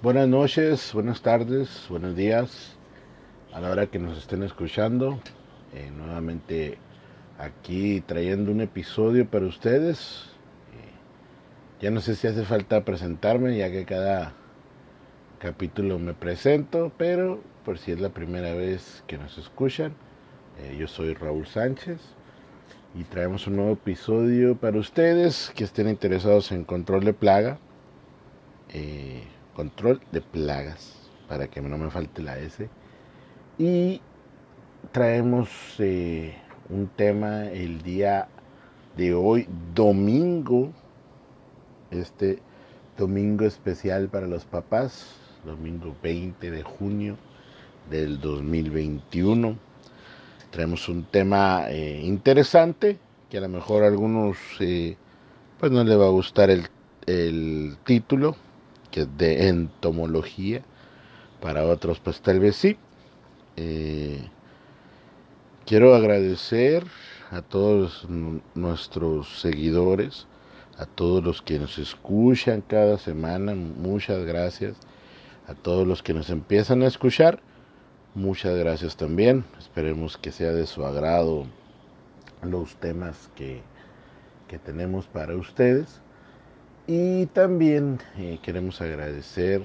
Buenas 0.00 0.28
noches, 0.28 0.92
buenas 0.94 1.22
tardes, 1.22 1.86
buenos 1.90 2.14
días 2.14 2.76
a 3.52 3.60
la 3.60 3.68
hora 3.68 3.88
que 3.88 3.98
nos 3.98 4.16
estén 4.16 4.44
escuchando. 4.44 5.18
Eh, 5.74 5.90
nuevamente 5.90 6.78
aquí 7.36 8.00
trayendo 8.02 8.52
un 8.52 8.60
episodio 8.60 9.28
para 9.28 9.46
ustedes. 9.46 10.26
Eh, 10.72 11.82
ya 11.82 11.90
no 11.90 12.00
sé 12.00 12.14
si 12.14 12.28
hace 12.28 12.44
falta 12.44 12.84
presentarme 12.84 13.58
ya 13.58 13.72
que 13.72 13.84
cada 13.84 14.34
capítulo 15.40 15.98
me 15.98 16.14
presento, 16.14 16.92
pero 16.96 17.42
por 17.64 17.78
si 17.78 17.90
es 17.90 17.98
la 17.98 18.10
primera 18.10 18.54
vez 18.54 19.02
que 19.08 19.18
nos 19.18 19.36
escuchan, 19.36 19.94
eh, 20.60 20.76
yo 20.78 20.86
soy 20.86 21.12
Raúl 21.14 21.48
Sánchez 21.48 21.98
y 22.94 23.02
traemos 23.02 23.48
un 23.48 23.56
nuevo 23.56 23.72
episodio 23.72 24.54
para 24.56 24.78
ustedes 24.78 25.50
que 25.56 25.64
estén 25.64 25.88
interesados 25.88 26.52
en 26.52 26.62
control 26.62 27.04
de 27.04 27.14
plaga 27.14 27.58
control 29.58 30.00
de 30.12 30.20
plagas, 30.20 30.94
para 31.26 31.48
que 31.48 31.60
no 31.60 31.76
me 31.76 31.90
falte 31.90 32.22
la 32.22 32.38
S. 32.38 32.68
Y 33.58 34.00
traemos 34.92 35.48
eh, 35.80 36.36
un 36.68 36.86
tema 36.86 37.46
el 37.46 37.82
día 37.82 38.28
de 38.96 39.14
hoy, 39.14 39.48
domingo, 39.74 40.70
este 41.90 42.38
domingo 42.96 43.46
especial 43.46 44.08
para 44.08 44.28
los 44.28 44.44
papás, 44.44 45.16
domingo 45.44 45.92
20 46.04 46.52
de 46.52 46.62
junio 46.62 47.16
del 47.90 48.20
2021. 48.20 49.58
Traemos 50.52 50.88
un 50.88 51.02
tema 51.02 51.68
eh, 51.68 52.00
interesante 52.04 52.96
que 53.28 53.38
a 53.38 53.40
lo 53.40 53.48
mejor 53.48 53.82
a 53.82 53.88
algunos 53.88 54.36
eh, 54.60 54.96
pues 55.58 55.72
no 55.72 55.82
les 55.82 55.98
va 55.98 56.06
a 56.06 56.10
gustar 56.10 56.48
el, 56.48 56.68
el 57.06 57.76
título, 57.84 58.36
de 59.06 59.48
entomología, 59.48 60.62
para 61.40 61.64
otros 61.64 62.00
pues 62.00 62.20
tal 62.20 62.40
vez 62.40 62.56
sí. 62.56 62.76
Eh, 63.56 64.28
quiero 65.66 65.94
agradecer 65.94 66.84
a 67.30 67.42
todos 67.42 68.06
nuestros 68.54 69.40
seguidores, 69.40 70.26
a 70.78 70.86
todos 70.86 71.22
los 71.22 71.42
que 71.42 71.58
nos 71.58 71.78
escuchan 71.78 72.62
cada 72.62 72.98
semana, 72.98 73.54
muchas 73.54 74.24
gracias. 74.24 74.76
A 75.46 75.54
todos 75.54 75.86
los 75.86 76.02
que 76.02 76.12
nos 76.12 76.28
empiezan 76.28 76.82
a 76.82 76.86
escuchar, 76.86 77.40
muchas 78.14 78.54
gracias 78.56 78.96
también. 78.96 79.44
Esperemos 79.58 80.18
que 80.18 80.30
sea 80.30 80.52
de 80.52 80.66
su 80.66 80.84
agrado 80.84 81.46
los 82.42 82.76
temas 82.76 83.30
que, 83.34 83.62
que 84.46 84.58
tenemos 84.58 85.06
para 85.06 85.34
ustedes. 85.36 86.02
Y 86.90 87.26
también 87.26 88.00
eh, 88.16 88.38
queremos 88.40 88.80
agradecer 88.80 89.60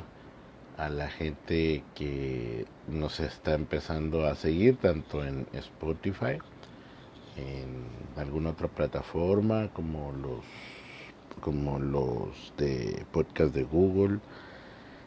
a 0.78 0.90
la 0.90 1.10
gente 1.10 1.82
que 1.96 2.66
nos 2.90 3.22
está 3.22 3.54
empezando 3.54 4.28
a 4.28 4.36
seguir, 4.36 4.76
tanto 4.76 5.24
en 5.24 5.48
Spotify, 5.54 6.40
en 7.38 7.86
alguna 8.18 8.50
otra 8.50 8.68
plataforma, 8.68 9.70
como 9.72 10.12
los, 10.12 10.44
como 11.40 11.80
los 11.80 12.54
de 12.58 13.06
podcast 13.14 13.56
de 13.56 13.64
Google, 13.64 14.20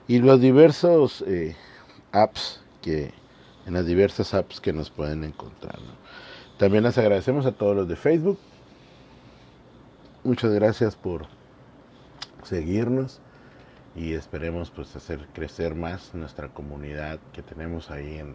y 0.09 0.19
los 0.21 0.41
diversos 0.41 1.23
eh, 1.27 1.55
apps 2.13 2.63
que, 2.81 3.13
en 3.67 3.75
las 3.75 3.85
diversas 3.85 4.33
apps 4.33 4.63
que 4.63 4.73
nos 4.73 4.89
pueden 4.89 5.23
encontrar. 5.23 5.81
También 6.57 6.85
les 6.85 6.97
agradecemos 6.97 7.45
a 7.45 7.53
todos 7.53 7.77
los 7.77 7.87
de 7.87 7.97
Facebook. 7.97 8.39
Muchas 10.25 10.51
gracias 10.55 10.97
por 10.97 11.36
seguirnos 12.47 13.21
y 13.95 14.13
esperemos 14.13 14.71
pues 14.71 14.95
hacer 14.95 15.27
crecer 15.33 15.75
más 15.75 16.15
nuestra 16.15 16.49
comunidad 16.49 17.19
que 17.33 17.43
tenemos 17.43 17.91
ahí 17.91 18.19
en 18.19 18.35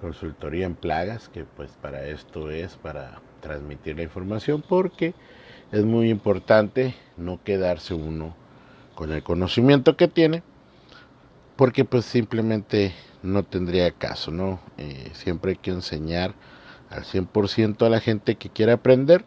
consultoría 0.00 0.66
en 0.66 0.74
plagas 0.74 1.28
que 1.28 1.44
pues 1.44 1.70
para 1.80 2.06
esto 2.06 2.50
es 2.50 2.74
para 2.76 3.20
transmitir 3.40 3.96
la 3.96 4.02
información 4.02 4.62
porque 4.68 5.14
es 5.70 5.84
muy 5.84 6.10
importante 6.10 6.94
no 7.16 7.40
quedarse 7.44 7.94
uno 7.94 8.34
con 8.96 9.12
el 9.12 9.22
conocimiento 9.22 9.96
que 9.96 10.08
tiene 10.08 10.42
porque 11.56 11.84
pues 11.84 12.04
simplemente 12.04 12.92
no 13.22 13.44
tendría 13.44 13.92
caso 13.92 14.32
no 14.32 14.58
eh, 14.78 15.10
siempre 15.12 15.52
hay 15.52 15.58
que 15.58 15.70
enseñar 15.70 16.34
al 16.90 17.04
100% 17.04 17.86
a 17.86 17.88
la 17.88 18.00
gente 18.00 18.34
que 18.34 18.50
quiere 18.50 18.72
aprender 18.72 19.24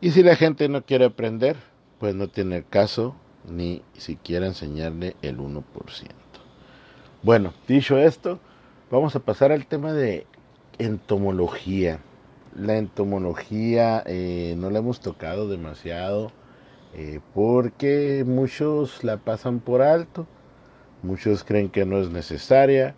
y 0.00 0.10
si 0.10 0.24
la 0.24 0.34
gente 0.34 0.68
no 0.68 0.82
quiere 0.82 1.04
aprender 1.04 1.56
pues 1.98 2.14
no 2.14 2.28
tiene 2.28 2.62
caso 2.62 3.14
ni 3.48 3.82
siquiera 3.96 4.46
enseñarle 4.46 5.16
el 5.22 5.38
1%. 5.38 5.62
Bueno, 7.22 7.52
dicho 7.66 7.98
esto, 7.98 8.38
vamos 8.90 9.16
a 9.16 9.20
pasar 9.20 9.52
al 9.52 9.66
tema 9.66 9.92
de 9.92 10.26
entomología. 10.78 12.00
La 12.56 12.76
entomología 12.76 14.02
eh, 14.06 14.54
no 14.56 14.70
la 14.70 14.78
hemos 14.78 15.00
tocado 15.00 15.48
demasiado 15.48 16.32
eh, 16.94 17.20
porque 17.34 18.24
muchos 18.26 19.04
la 19.04 19.18
pasan 19.18 19.60
por 19.60 19.82
alto, 19.82 20.26
muchos 21.02 21.44
creen 21.44 21.68
que 21.68 21.84
no 21.84 21.98
es 21.98 22.10
necesaria, 22.10 22.94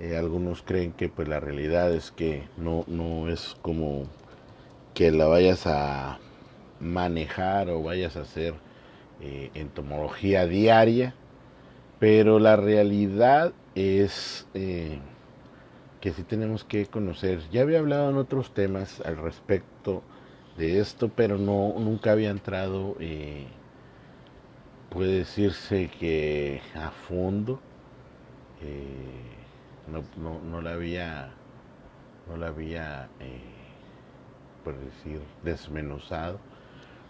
eh, 0.00 0.16
algunos 0.16 0.62
creen 0.62 0.92
que 0.92 1.08
pues 1.08 1.28
la 1.28 1.40
realidad 1.40 1.92
es 1.92 2.10
que 2.10 2.48
no, 2.56 2.84
no 2.86 3.28
es 3.28 3.56
como 3.62 4.04
que 4.94 5.10
la 5.10 5.26
vayas 5.26 5.66
a 5.66 6.18
manejar 6.80 7.70
o 7.70 7.82
vayas 7.82 8.16
a 8.16 8.22
hacer 8.22 8.54
eh, 9.20 9.50
entomología 9.54 10.46
diaria, 10.46 11.14
pero 11.98 12.38
la 12.38 12.56
realidad 12.56 13.54
es 13.74 14.46
eh, 14.52 14.98
que 16.00 16.12
sí 16.12 16.22
tenemos 16.22 16.64
que 16.64 16.86
conocer. 16.86 17.40
Ya 17.50 17.62
había 17.62 17.78
hablado 17.78 18.10
en 18.10 18.16
otros 18.16 18.52
temas 18.52 19.00
al 19.00 19.16
respecto 19.16 20.02
de 20.58 20.80
esto, 20.80 21.08
pero 21.08 21.38
no 21.38 21.74
nunca 21.78 22.12
había 22.12 22.30
entrado, 22.30 22.96
eh, 23.00 23.46
puede 24.90 25.18
decirse 25.18 25.90
que 25.98 26.60
a 26.74 26.90
fondo. 26.90 27.60
no, 29.90 30.02
no, 30.22 30.40
no 30.40 30.60
la 30.60 30.72
había, 30.72 31.30
no 32.28 32.36
la 32.36 32.48
había, 32.48 33.08
por 34.64 34.74
decir, 34.78 35.20
desmenuzado 35.42 36.38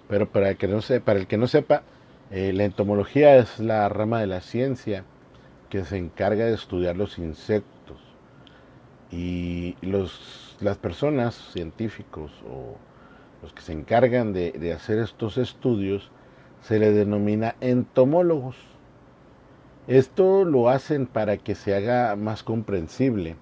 pero 0.09 0.29
para, 0.31 0.55
que 0.55 0.69
no 0.69 0.81
para 1.05 1.19
el 1.19 1.27
que 1.27 1.37
no 1.37 1.47
sepa, 1.47 1.83
eh, 2.31 2.53
la 2.53 2.65
entomología 2.65 3.37
es 3.37 3.59
la 3.61 3.89
rama 3.89 4.21
de 4.21 4.27
la 4.27 4.41
ciencia 4.41 5.05
que 5.71 5.85
se 5.85 5.97
encarga 5.97 6.47
de 6.47 6.55
estudiar 6.55 6.97
los 6.97 7.19
insectos. 7.19 7.99
Y 9.11 9.77
los, 9.83 10.57
las 10.61 10.79
personas, 10.79 11.35
científicos 11.53 12.33
o 12.49 12.77
los 13.43 13.53
que 13.53 13.63
se 13.63 13.73
encargan 13.73 14.33
de, 14.33 14.73
hacer 14.73 14.99
estos 14.99 15.39
estudios, 15.39 16.11
se 16.63 16.79
les 16.79 16.95
denomina 16.95 17.55
entomólogos. 17.61 18.57
Esto 19.87 20.45
lo 20.45 20.69
hacen 20.69 21.07
para 21.07 21.37
que 21.37 21.55
se 21.55 21.75
haga 21.75 22.17
más 22.17 22.43
comprensible 22.43 23.37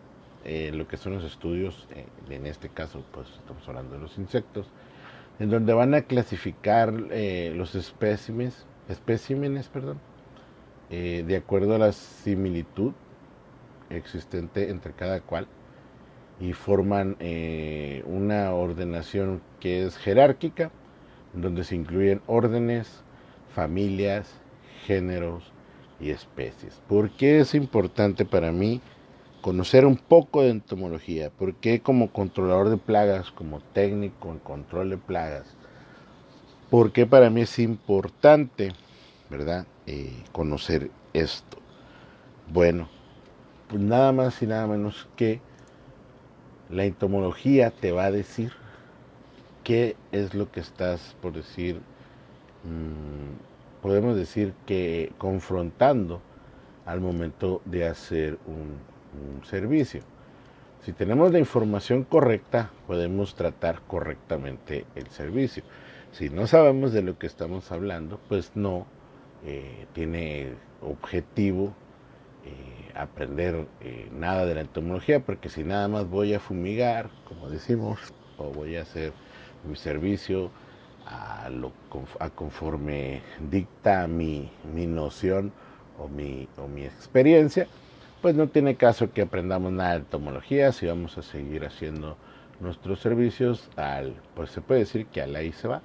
eh, 0.44 0.72
lo 0.74 0.86
que 0.86 0.98
son 0.98 1.14
los 1.14 1.24
estudios, 1.24 1.88
eh, 1.94 2.04
en 2.28 2.46
este 2.46 2.68
caso 2.68 3.02
pues 3.12 3.26
estamos 3.38 3.66
hablando 3.66 3.94
de 3.94 4.02
los 4.02 4.18
insectos, 4.18 4.66
en 5.38 5.50
donde 5.50 5.72
van 5.72 5.94
a 5.94 6.02
clasificar 6.02 6.92
eh, 7.10 7.52
los 7.56 7.74
espécimes, 7.74 8.66
especímenes 8.88 9.68
perdón, 9.68 9.98
eh, 10.90 11.24
de 11.26 11.36
acuerdo 11.36 11.74
a 11.74 11.78
la 11.78 11.92
similitud 11.92 12.92
existente 13.90 14.70
entre 14.70 14.92
cada 14.92 15.20
cual 15.20 15.46
y 16.40 16.52
forman 16.52 17.16
eh, 17.20 18.02
una 18.06 18.52
ordenación 18.52 19.40
que 19.60 19.84
es 19.84 19.96
jerárquica, 19.96 20.70
en 21.34 21.42
donde 21.42 21.64
se 21.64 21.76
incluyen 21.76 22.22
órdenes, 22.26 23.02
familias, 23.54 24.40
géneros 24.84 25.52
y 26.00 26.10
especies. 26.10 26.80
¿Por 26.88 27.10
qué 27.10 27.40
es 27.40 27.54
importante 27.54 28.24
para 28.24 28.52
mí? 28.52 28.80
Conocer 29.44 29.84
un 29.84 29.98
poco 29.98 30.40
de 30.40 30.48
entomología, 30.48 31.28
porque 31.28 31.80
como 31.80 32.10
controlador 32.10 32.70
de 32.70 32.78
plagas, 32.78 33.30
como 33.30 33.60
técnico 33.60 34.30
en 34.30 34.38
control 34.38 34.88
de 34.88 34.96
plagas, 34.96 35.54
porque 36.70 37.04
para 37.04 37.28
mí 37.28 37.42
es 37.42 37.58
importante, 37.58 38.72
¿verdad? 39.28 39.66
Eh, 39.86 40.16
conocer 40.32 40.90
esto. 41.12 41.58
Bueno, 42.50 42.88
pues 43.68 43.82
nada 43.82 44.12
más 44.12 44.40
y 44.40 44.46
nada 44.46 44.66
menos 44.66 45.06
que 45.14 45.42
la 46.70 46.86
entomología 46.86 47.70
te 47.70 47.92
va 47.92 48.06
a 48.06 48.10
decir 48.10 48.50
qué 49.62 49.94
es 50.10 50.32
lo 50.32 50.50
que 50.50 50.60
estás, 50.60 51.16
por 51.20 51.34
decir, 51.34 51.82
mm, 52.64 53.82
podemos 53.82 54.16
decir 54.16 54.54
que 54.64 55.12
confrontando 55.18 56.22
al 56.86 57.02
momento 57.02 57.60
de 57.66 57.86
hacer 57.86 58.38
un 58.46 58.93
un 59.14 59.44
servicio. 59.44 60.02
Si 60.82 60.92
tenemos 60.92 61.32
la 61.32 61.38
información 61.38 62.04
correcta, 62.04 62.70
podemos 62.86 63.34
tratar 63.34 63.80
correctamente 63.86 64.84
el 64.94 65.08
servicio. 65.08 65.64
Si 66.12 66.28
no 66.28 66.46
sabemos 66.46 66.92
de 66.92 67.02
lo 67.02 67.18
que 67.18 67.26
estamos 67.26 67.72
hablando, 67.72 68.20
pues 68.28 68.52
no 68.54 68.86
eh, 69.44 69.86
tiene 69.94 70.52
objetivo 70.82 71.74
aprender 72.94 73.66
nada 74.12 74.46
de 74.46 74.54
la 74.54 74.60
entomología, 74.60 75.20
porque 75.20 75.48
si 75.48 75.64
nada 75.64 75.88
más 75.88 76.08
voy 76.08 76.34
a 76.34 76.40
fumigar, 76.40 77.10
como 77.26 77.50
decimos, 77.50 77.98
o 78.38 78.50
voy 78.50 78.76
a 78.76 78.82
hacer 78.82 79.12
mi 79.68 79.76
servicio 79.76 80.50
a, 81.06 81.48
a 82.20 82.30
conforme 82.30 83.22
dicta 83.50 84.06
mi, 84.06 84.50
mi 84.72 84.86
noción 84.86 85.52
o 85.98 86.08
mi, 86.08 86.48
o 86.56 86.68
mi 86.68 86.84
experiencia, 86.84 87.66
pues 88.24 88.36
no 88.36 88.48
tiene 88.48 88.76
caso 88.76 89.12
que 89.12 89.20
aprendamos 89.20 89.70
nada 89.70 89.90
de 89.90 89.96
entomología 89.98 90.72
si 90.72 90.86
vamos 90.86 91.18
a 91.18 91.22
seguir 91.22 91.66
haciendo 91.66 92.16
nuestros 92.58 93.00
servicios 93.00 93.68
al, 93.76 94.14
pues 94.34 94.48
se 94.48 94.62
puede 94.62 94.80
decir 94.80 95.04
que 95.04 95.20
a 95.20 95.26
la 95.26 95.40
ahí 95.40 95.52
se 95.52 95.68
va. 95.68 95.82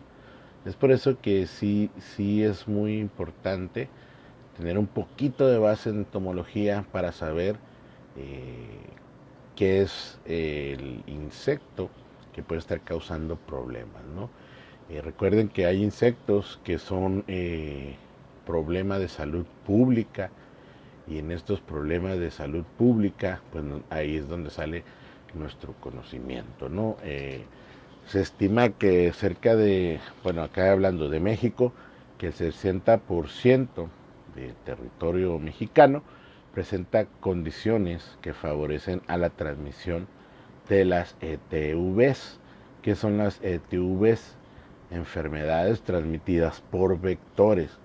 Es 0.64 0.74
por 0.74 0.94
eso 0.94 1.20
que 1.20 1.48
sí, 1.48 1.92
sí 1.98 2.42
es 2.42 2.66
muy 2.66 2.98
importante 2.98 3.90
tener 4.56 4.78
un 4.78 4.88
poquito 4.88 5.50
de 5.50 5.58
base 5.58 5.90
en 5.90 5.98
entomología 5.98 6.86
para 6.94 7.12
saber 7.12 7.58
eh, 8.16 8.70
qué 9.58 9.82
es 9.82 10.18
el 10.24 11.04
insecto 11.08 11.90
que 12.32 12.42
puede 12.42 12.60
estar 12.60 12.80
causando 12.80 13.36
problemas. 13.36 14.06
¿no? 14.16 14.30
Eh, 14.90 15.02
recuerden 15.02 15.50
que 15.50 15.66
hay 15.66 15.84
insectos 15.84 16.58
que 16.64 16.80
son 16.80 17.26
eh, 17.28 17.98
problemas 18.46 19.02
de 19.02 19.10
salud 19.10 19.46
pública 19.66 20.32
y 21.10 21.18
en 21.18 21.32
estos 21.32 21.60
problemas 21.60 22.20
de 22.20 22.32
salud 22.32 22.64
pública, 22.78 23.42
pues 23.52 23.64
ahí 23.90 24.18
es 24.18 24.28
donde 24.28 24.50
sale 24.52 24.84
nuestro 25.34 25.74
conocimiento, 25.74 26.70
¿no? 26.70 26.98
Eh, 27.04 27.44
se 28.08 28.22
estima 28.22 28.70
que 28.70 29.12
cerca 29.14 29.56
de, 29.56 30.00
bueno, 30.24 30.44
acá 30.44 30.72
hablando 30.72 31.10
de 31.10 31.20
México, 31.20 31.74
que 32.18 32.28
el 32.28 32.34
60% 32.34 33.88
del 34.36 34.56
territorio 34.66 35.40
mexicano 35.40 36.04
presenta 36.54 37.06
condiciones 37.06 38.18
que 38.22 38.34
favorecen 38.34 39.02
a 39.08 39.18
la 39.18 39.30
transmisión 39.30 40.08
de 40.68 40.86
las 40.86 41.16
ETVs. 41.22 42.40
que 42.82 42.96
son 42.96 43.18
las 43.18 43.40
ETVs? 43.44 44.36
Enfermedades 44.90 45.82
transmitidas 45.82 46.62
por 46.72 47.00
vectores. 47.00 47.78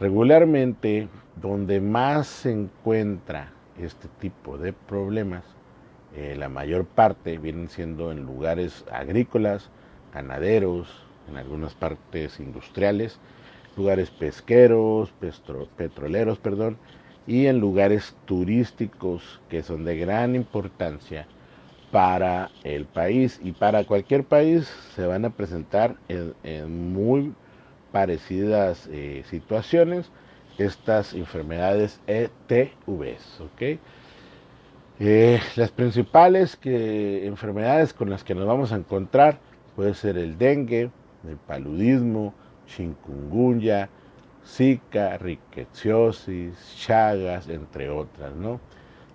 Regularmente, 0.00 1.08
donde 1.40 1.80
más 1.80 2.26
se 2.26 2.50
encuentra 2.50 3.52
este 3.78 4.08
tipo 4.20 4.58
de 4.58 4.72
problemas 4.72 5.44
eh, 6.16 6.34
la 6.36 6.48
mayor 6.48 6.86
parte 6.86 7.38
vienen 7.38 7.68
siendo 7.68 8.10
en 8.10 8.26
lugares 8.26 8.84
agrícolas, 8.90 9.70
ganaderos, 10.12 10.88
en 11.28 11.36
algunas 11.36 11.74
partes 11.74 12.40
industriales, 12.40 13.20
lugares 13.76 14.10
pesqueros, 14.10 15.12
petroleros, 15.76 16.38
perdón, 16.38 16.78
y 17.28 17.46
en 17.46 17.60
lugares 17.60 18.16
turísticos 18.24 19.40
que 19.48 19.62
son 19.62 19.84
de 19.84 19.98
gran 19.98 20.34
importancia 20.34 21.28
para 21.92 22.50
el 22.64 22.86
país. 22.86 23.38
Y 23.42 23.52
para 23.52 23.84
cualquier 23.84 24.24
país 24.24 24.66
se 24.96 25.06
van 25.06 25.24
a 25.24 25.30
presentar 25.30 25.94
en, 26.08 26.92
muy 26.92 27.32
parecidas 27.92 28.88
eh, 28.92 29.22
situaciones 29.28 30.10
estas 30.58 31.14
enfermedades 31.14 32.00
ETVs, 32.06 33.40
¿ok? 33.40 33.78
Eh, 35.02 35.40
las 35.56 35.70
principales 35.70 36.58
enfermedades 36.62 37.94
con 37.94 38.10
las 38.10 38.22
que 38.22 38.34
nos 38.34 38.46
vamos 38.46 38.72
a 38.72 38.76
encontrar 38.76 39.38
puede 39.74 39.94
ser 39.94 40.18
el 40.18 40.36
dengue, 40.36 40.90
el 41.26 41.36
paludismo, 41.46 42.34
chikungunya, 42.66 43.88
zika, 44.46 45.16
rickettsiosis, 45.16 46.76
chagas, 46.76 47.48
entre 47.48 47.88
otras, 47.88 48.34
¿no? 48.34 48.60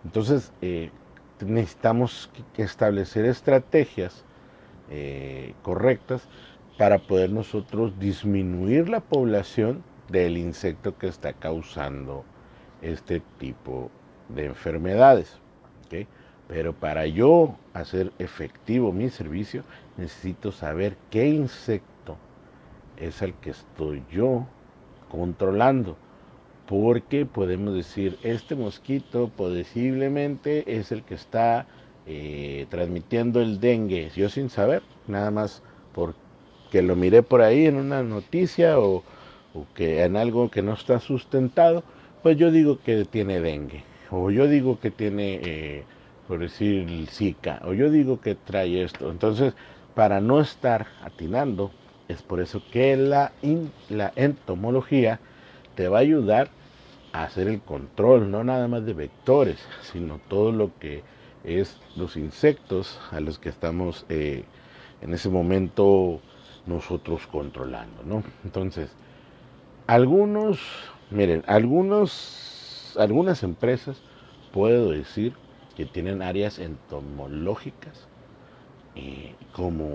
Entonces, 0.03 0.51
eh, 0.61 0.89
necesitamos 1.45 2.31
establecer 2.57 3.25
estrategias 3.25 4.23
correctas 5.63 6.27
para 6.77 6.99
poder 6.99 7.31
nosotros 7.31 7.97
disminuir 7.99 8.89
la 8.89 8.99
población 8.99 9.83
del 10.09 10.37
insecto 10.37 10.97
que 10.97 11.07
está 11.07 11.33
causando 11.33 12.25
este 12.81 13.21
tipo 13.39 13.89
de 14.29 14.45
enfermedades. 14.45 15.39
Pero 16.47 16.73
para 16.73 17.07
yo 17.07 17.55
hacer 17.73 18.11
efectivo 18.19 18.91
mi 18.91 19.09
servicio, 19.09 19.63
necesito 19.97 20.51
saber 20.51 20.95
qué 21.09 21.27
insecto 21.27 22.17
es 22.97 23.21
el 23.21 23.33
que 23.35 23.49
estoy 23.51 24.03
yo 24.11 24.45
controlando. 25.09 25.97
Porque 26.67 27.25
podemos 27.25 27.73
decir, 27.73 28.19
este 28.21 28.55
mosquito 28.55 29.29
posiblemente 29.35 30.77
es 30.77 30.91
el 30.91 31.03
que 31.03 31.15
está 31.15 31.65
eh, 32.05 32.67
transmitiendo 32.69 33.41
el 33.41 33.59
dengue, 33.59 34.11
yo 34.15 34.29
sin 34.29 34.49
saber, 34.49 34.83
nada 35.07 35.31
más 35.31 35.63
porque 36.75 36.87
lo 36.87 36.97
miré 36.97 37.23
por 37.23 37.41
ahí 37.41 37.67
en 37.67 37.77
una 37.77 38.03
noticia 38.03 38.77
o, 38.81 39.01
que 39.75 40.03
en 40.03 40.17
algo 40.17 40.51
que 40.51 40.61
no 40.61 40.73
está 40.73 40.99
sustentado, 40.99 41.85
pues 42.21 42.35
yo 42.35 42.51
digo 42.51 42.79
que 42.83 43.05
tiene 43.05 43.39
dengue, 43.39 43.85
o 44.11 44.29
yo 44.29 44.45
digo 44.45 44.77
que 44.81 44.91
tiene 44.91 45.39
eh, 45.41 45.83
por 46.27 46.39
decir 46.39 47.07
Zika, 47.09 47.61
o 47.63 47.71
yo 47.71 47.89
digo 47.89 48.19
que 48.19 48.35
trae 48.35 48.83
esto. 48.83 49.09
Entonces, 49.09 49.53
para 49.93 50.19
no 50.19 50.41
estar 50.41 50.87
atinando, 51.01 51.71
es 52.09 52.21
por 52.21 52.41
eso 52.41 52.61
que 52.73 52.97
la, 52.97 53.31
la 53.87 54.11
entomología 54.17 55.21
te 55.75 55.87
va 55.87 55.99
a 55.99 56.01
ayudar 56.01 56.49
a 57.13 57.23
hacer 57.23 57.47
el 57.47 57.61
control, 57.61 58.29
no 58.29 58.43
nada 58.43 58.67
más 58.67 58.85
de 58.85 58.91
vectores, 58.91 59.65
sino 59.93 60.19
todo 60.27 60.51
lo 60.51 60.77
que 60.77 61.03
es 61.45 61.79
los 61.95 62.17
insectos 62.17 62.99
a 63.11 63.21
los 63.21 63.39
que 63.39 63.47
estamos 63.47 64.05
eh, 64.09 64.43
en 65.01 65.13
ese 65.13 65.29
momento 65.29 66.19
nosotros 66.65 67.27
controlando, 67.27 68.03
¿no? 68.03 68.23
Entonces, 68.43 68.91
algunos, 69.87 70.59
miren, 71.09 71.43
algunos, 71.47 72.95
algunas 72.97 73.43
empresas, 73.43 74.01
puedo 74.51 74.91
decir, 74.91 75.33
que 75.75 75.85
tienen 75.85 76.21
áreas 76.21 76.59
entomológicas 76.59 78.07
eh, 78.95 79.35
como 79.51 79.89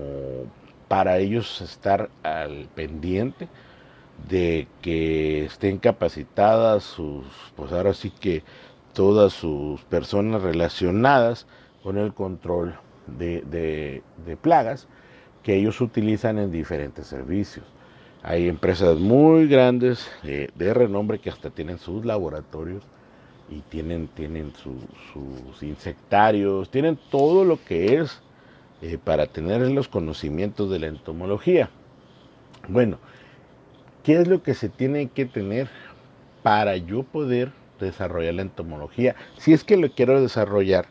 para 0.89 1.19
ellos 1.19 1.61
estar 1.61 2.11
al 2.23 2.69
pendiente 2.75 3.49
de 4.29 4.69
que 4.83 5.45
estén 5.45 5.79
capacitadas 5.79 6.85
sus, 6.85 7.25
pues 7.57 7.73
ahora 7.73 7.95
sí 7.95 8.11
que 8.11 8.43
todas 8.93 9.33
sus 9.33 9.81
personas 9.85 10.43
relacionadas 10.43 11.47
con 11.83 11.97
el 11.97 12.13
control 12.13 12.75
de, 13.07 14.03
plagas 14.43 14.89
que 15.51 15.57
ellos 15.57 15.81
utilizan 15.81 16.39
en 16.39 16.53
diferentes 16.53 17.09
servicios. 17.09 17.67
Hay 18.23 18.49
empresas 18.49 19.01
muy 19.01 19.49
grandes 19.49 20.09
eh, 20.23 20.49
de 20.55 20.73
renombre 20.73 21.19
que 21.19 21.29
hasta 21.29 21.51
tienen 21.51 21.81
sus 21.81 22.05
laboratorios 22.05 22.85
y 23.51 23.59
tienen, 23.63 24.07
tienen 24.07 24.53
sus 24.55 25.61
insectarios, 25.61 26.71
tienen 26.71 26.97
todo 27.11 27.45
lo 27.45 27.59
que 27.65 27.97
es 27.97 28.23
eh, 28.81 28.97
para 29.03 29.27
tener 29.27 29.63
los 29.73 29.89
conocimientos 29.89 30.71
de 30.71 30.79
la 30.79 30.87
entomología. 30.87 31.69
Bueno, 32.69 32.99
¿qué 34.05 34.21
es 34.21 34.29
lo 34.29 34.45
que 34.45 34.55
se 34.55 34.69
tiene 34.69 35.09
que 35.09 35.27
tener 35.27 35.69
para 36.45 36.77
yo 36.77 37.03
poder 37.03 37.51
desarrollar 37.81 38.35
la 38.35 38.43
entomología? 38.43 39.17
Si 39.37 39.53
es 39.53 39.65
que 39.65 39.77
lo 39.77 39.91
quiero 39.91 40.23
desarrollar 40.23 40.87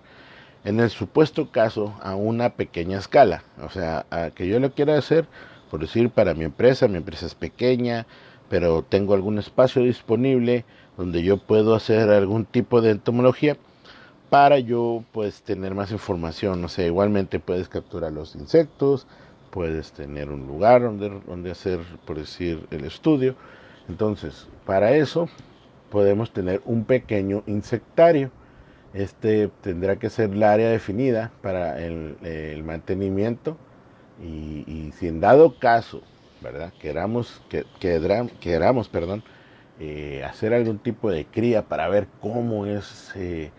en 0.63 0.79
el 0.79 0.89
supuesto 0.89 1.51
caso 1.51 1.95
a 2.01 2.15
una 2.15 2.51
pequeña 2.51 2.97
escala, 2.97 3.43
o 3.63 3.69
sea, 3.69 4.05
a 4.09 4.31
que 4.31 4.47
yo 4.47 4.59
lo 4.59 4.71
quiera 4.71 4.97
hacer, 4.97 5.25
por 5.69 5.79
decir, 5.79 6.09
para 6.09 6.33
mi 6.33 6.45
empresa, 6.45 6.87
mi 6.87 6.97
empresa 6.97 7.25
es 7.25 7.35
pequeña, 7.35 8.05
pero 8.49 8.83
tengo 8.83 9.13
algún 9.13 9.37
espacio 9.37 9.83
disponible, 9.83 10.65
donde 10.97 11.23
yo 11.23 11.37
puedo 11.37 11.75
hacer 11.75 12.09
algún 12.09 12.45
tipo 12.45 12.81
de 12.81 12.91
entomología 12.91 13.55
para 14.29 14.59
yo 14.59 15.03
pues 15.11 15.41
tener 15.41 15.75
más 15.75 15.91
información. 15.91 16.63
O 16.63 16.67
sea, 16.67 16.85
igualmente 16.85 17.39
puedes 17.39 17.69
capturar 17.69 18.11
los 18.11 18.35
insectos, 18.35 19.07
puedes 19.51 19.91
tener 19.91 20.29
un 20.29 20.47
lugar 20.47 20.81
donde, 20.81 21.09
donde 21.27 21.51
hacer, 21.51 21.79
por 22.05 22.17
decir, 22.17 22.67
el 22.71 22.85
estudio. 22.85 23.35
Entonces, 23.87 24.47
para 24.65 24.91
eso 24.93 25.29
podemos 25.89 26.31
tener 26.31 26.61
un 26.65 26.85
pequeño 26.85 27.43
insectario. 27.47 28.31
Este 28.93 29.49
tendrá 29.61 29.97
que 29.97 30.09
ser 30.09 30.31
el 30.31 30.41
área 30.41 30.69
definida 30.69 31.31
para 31.41 31.79
el, 31.79 32.63
mantenimiento 32.63 33.57
y, 34.21 34.91
si 34.97 35.07
en 35.07 35.19
dado 35.19 35.59
caso, 35.59 36.01
¿verdad? 36.41 36.73
Queramos, 36.79 37.41
que, 37.49 37.65
queramos, 38.39 38.89
perdón, 38.89 39.23
eh, 39.79 40.23
hacer 40.27 40.53
algún 40.53 40.79
tipo 40.79 41.11
de 41.11 41.25
cría 41.25 41.63
para 41.63 41.87
ver 41.87 42.07
cómo 42.19 42.65
es 42.65 43.11
eh, 43.15 43.51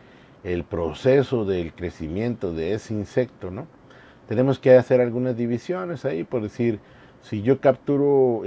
el 0.42 0.64
proceso 0.64 1.44
del 1.44 1.72
crecimiento 1.74 2.52
de 2.52 2.74
ese 2.74 2.92
insecto, 2.92 3.50
¿no? 3.50 3.66
Tenemos 4.28 4.58
que 4.58 4.76
hacer 4.76 5.00
algunas 5.00 5.36
divisiones 5.36 6.04
ahí, 6.04 6.24
por 6.24 6.42
decir, 6.42 6.80
si 7.22 7.42
yo 7.42 7.60
capturo 7.60 8.42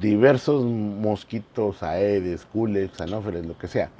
diversos 0.00 0.64
mosquitos, 0.64 1.82
aedes, 1.82 2.44
culex, 2.46 3.00
anófeles, 3.00 3.46
lo 3.46 3.56
que 3.58 3.68
sea, 3.68 3.90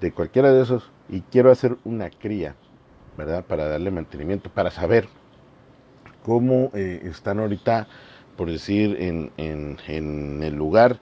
de 0.00 0.12
cualquiera 0.12 0.52
de 0.52 0.62
esos, 0.62 0.90
y 1.08 1.20
quiero 1.22 1.50
hacer 1.50 1.76
una 1.84 2.10
cría, 2.10 2.54
¿verdad? 3.16 3.44
Para 3.44 3.68
darle 3.68 3.90
mantenimiento, 3.90 4.50
para 4.50 4.70
saber 4.70 5.08
cómo 6.24 6.70
eh, 6.74 7.02
están 7.04 7.38
ahorita, 7.38 7.86
por 8.36 8.50
decir, 8.50 8.96
en, 9.00 9.30
en, 9.36 10.42
el 10.42 10.54
lugar 10.54 10.98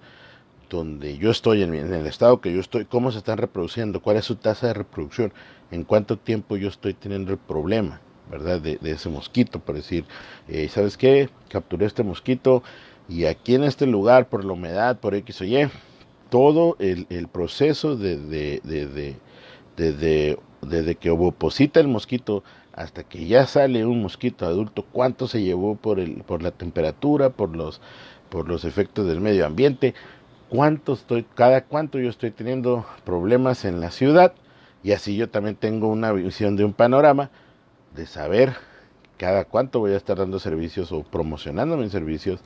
donde 0.69 1.17
yo 1.17 1.31
estoy, 1.31 1.63
en, 1.63 1.75
el 1.75 2.07
estado 2.07 2.41
que 2.41 2.53
yo 2.53 2.61
estoy, 2.61 2.85
cómo 2.85 3.11
se 3.11 3.19
están 3.19 3.39
reproduciendo, 3.39 4.01
cuál 4.01 4.19
es 4.19 4.25
su 4.25 4.37
tasa 4.37 4.69
de 4.69 4.75
reproducción, 4.75 5.33
en 5.71 5.85
cuánto 5.85 6.19
tiempo 6.19 6.57
yo 6.57 6.69
estoy 6.69 6.95
teniendo 6.95 7.33
el 7.33 7.39
problema, 7.39 8.01
¿verdad? 8.31 8.61
De, 8.61 8.79
ese 8.83 9.09
mosquito, 9.09 9.61
por 9.61 9.75
decir, 9.75 10.05
eh, 10.49 10.69
¿sabes 10.69 10.97
qué? 10.97 11.31
Capturé 11.49 11.87
este 11.87 12.03
mosquito 12.03 12.63
y 13.09 13.25
aquí 13.25 13.55
en 13.55 13.65
este 13.65 13.87
lugar, 13.87 14.29
por 14.29 14.45
la 14.45 14.53
humedad, 14.53 14.99
por 14.99 15.15
X 15.15 15.41
o 15.41 15.45
Y, 15.45 15.69
todo 16.35 16.75
el, 16.81 17.29
proceso 17.29 17.95
de, 17.95 18.17
de, 18.17 18.61
de, 19.77 20.39
desde 20.63 20.95
que 20.97 21.11
ovoposita 21.11 21.79
el 21.79 21.87
mosquito 21.87 22.43
hasta 22.73 23.05
que 23.05 23.29
ya 23.29 23.47
sale 23.47 23.87
un 23.87 24.03
mosquito 24.03 24.45
adulto, 24.45 24.85
cuánto 24.91 25.29
se 25.29 25.43
llevó 25.43 25.77
por, 25.77 26.01
el, 26.01 26.25
por 26.25 26.43
la 26.43 26.51
temperatura, 26.51 27.31
por 27.31 27.57
los, 27.57 27.81
por 28.31 28.49
los 28.49 28.65
efectos 28.65 29.07
del 29.07 29.21
medio 29.21 29.47
ambiente, 29.47 29.95
cuánto 30.49 30.95
estoy, 30.95 31.25
cada 31.37 31.67
cuánto 31.67 32.01
yo 32.01 32.11
estoy 32.11 32.33
teniendo 32.33 32.85
problemas 33.05 33.65
en 33.65 33.81
la 33.81 33.93
ciudad, 33.93 34.35
y 34.83 34.91
así 34.91 35.15
yo 35.15 35.29
también 35.29 35.55
tengo 35.55 35.87
una 35.87 36.11
visión 36.11 36.57
de 36.57 36.65
un 36.65 36.73
panorama 36.73 37.31
de 37.95 38.07
saber 38.07 38.55
cada 39.19 39.45
cuánto 39.45 39.79
voy 39.79 39.93
a 39.93 39.97
estar 39.97 40.19
dando 40.19 40.41
servicios 40.41 40.91
o 40.91 41.05
promocionando 41.05 41.77
mis 41.77 41.93
servicios 41.93 42.41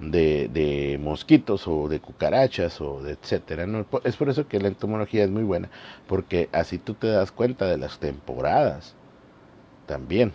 de, 0.00 0.48
de 0.48 0.98
mosquitos 1.00 1.68
o 1.68 1.88
de 1.88 2.00
cucarachas 2.00 2.80
o 2.80 3.02
de 3.02 3.12
etcétera. 3.12 3.66
¿no? 3.66 3.86
Es 4.04 4.16
por 4.16 4.28
eso 4.28 4.48
que 4.48 4.60
la 4.60 4.68
entomología 4.68 5.24
es 5.24 5.30
muy 5.30 5.42
buena, 5.42 5.68
porque 6.06 6.48
así 6.52 6.78
tú 6.78 6.94
te 6.94 7.08
das 7.08 7.30
cuenta 7.32 7.66
de 7.66 7.78
las 7.78 7.98
temporadas 7.98 8.94
también 9.86 10.32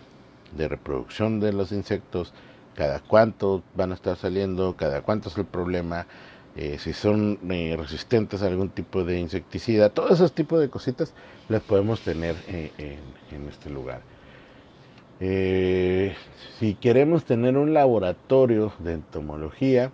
de 0.56 0.68
reproducción 0.68 1.40
de 1.40 1.52
los 1.52 1.72
insectos, 1.72 2.32
cada 2.74 3.00
cuánto 3.00 3.62
van 3.74 3.92
a 3.92 3.94
estar 3.94 4.16
saliendo, 4.16 4.76
cada 4.76 5.02
cuánto 5.02 5.28
es 5.28 5.38
el 5.38 5.46
problema, 5.46 6.06
eh, 6.56 6.78
si 6.78 6.92
son 6.92 7.38
eh, 7.50 7.76
resistentes 7.78 8.42
a 8.42 8.46
algún 8.46 8.70
tipo 8.70 9.04
de 9.04 9.18
insecticida, 9.18 9.90
todos 9.90 10.12
esos 10.12 10.32
tipos 10.32 10.60
de 10.60 10.70
cositas 10.70 11.12
las 11.48 11.62
podemos 11.62 12.00
tener 12.00 12.34
eh, 12.48 12.98
en, 13.30 13.48
este 13.48 13.70
lugar. 13.70 14.00
Si 15.18 16.74
queremos 16.80 17.24
tener 17.24 17.56
un 17.56 17.72
laboratorio 17.74 18.72
de 18.78 18.94
entomología, 18.94 19.92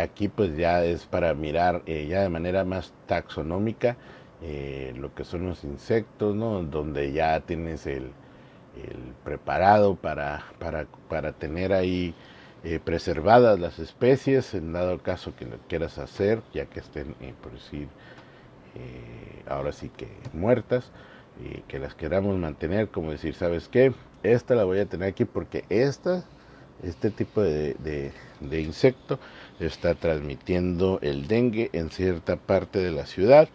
aquí 0.00 0.28
pues 0.28 0.56
ya 0.56 0.84
es 0.84 1.06
para 1.06 1.34
mirar 1.34 1.84
ya 1.84 2.22
de 2.22 2.28
manera 2.28 2.64
más 2.64 2.92
taxonómica 3.06 3.96
lo 4.96 5.14
que 5.14 5.24
son 5.24 5.46
los 5.46 5.64
insectos, 5.64 6.34
¿no? 6.36 6.62
donde 6.62 7.12
ya 7.12 7.40
tienes 7.40 7.86
el, 7.86 8.12
el 8.76 9.14
preparado 9.24 9.96
para, 9.96 10.44
para, 10.58 10.86
para 11.08 11.32
tener 11.32 11.72
ahí 11.72 12.14
eh, 12.64 12.80
preservadas 12.84 13.58
las 13.60 13.78
especies, 13.78 14.54
en 14.54 14.72
dado 14.72 14.98
caso 14.98 15.34
que 15.36 15.46
lo 15.46 15.58
quieras 15.68 15.98
hacer, 15.98 16.42
ya 16.52 16.66
que 16.66 16.80
estén, 16.80 17.14
eh, 17.20 17.34
por 17.40 17.52
decir, 17.52 17.88
eh, 18.74 19.42
ahora 19.48 19.72
sí 19.72 19.90
que 19.96 20.08
muertas, 20.32 20.90
y 21.40 21.60
que 21.62 21.78
las 21.78 21.94
queramos 21.94 22.36
mantener, 22.36 22.88
como 22.88 23.10
decir, 23.10 23.34
¿sabes 23.34 23.68
qué? 23.68 23.92
Esta 24.22 24.54
la 24.54 24.64
voy 24.64 24.80
a 24.80 24.86
tener 24.86 25.08
aquí 25.08 25.24
porque 25.24 25.64
esta, 25.68 26.24
este 26.82 27.10
tipo 27.10 27.40
de, 27.40 27.74
de, 27.74 28.12
de 28.40 28.60
insecto 28.60 29.18
está 29.60 29.94
transmitiendo 29.94 30.98
el 31.02 31.28
dengue 31.28 31.70
en 31.72 31.90
cierta 31.90 32.36
parte 32.36 32.80
de 32.80 32.90
la 32.90 33.06
ciudad 33.06 33.48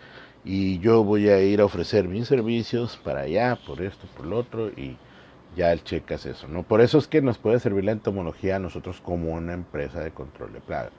y 0.46 0.80
yo 0.80 1.04
voy 1.04 1.30
a 1.30 1.42
ir 1.42 1.62
a 1.62 1.66
ofrecer 1.66 2.08
mis 2.08 2.28
servicios 2.28 2.98
para 2.98 3.22
allá, 3.22 3.58
por 3.66 3.82
esto, 3.82 4.08
por 4.16 4.25
lo 4.25 4.38
otro, 4.38 4.70
y 4.70 4.98
ya 5.56 5.72
el 5.72 5.84
checas 5.84 6.25
eso, 6.25 6.48
¿no? 6.48 6.63
Por 6.63 6.82
eso 6.82 6.98
es 6.98 7.08
que 7.08 7.22
nos 7.22 7.38
puede 7.38 7.60
servir 7.60 7.86
la 7.86 7.92
entomología 7.92 8.58
a 8.58 8.60
nosotros 8.60 9.00
como 9.02 9.34
una 9.34 9.54
empresa 9.54 10.02
de 10.02 10.12
control 10.12 10.54
de 10.54 10.60
plaga. 10.60 10.90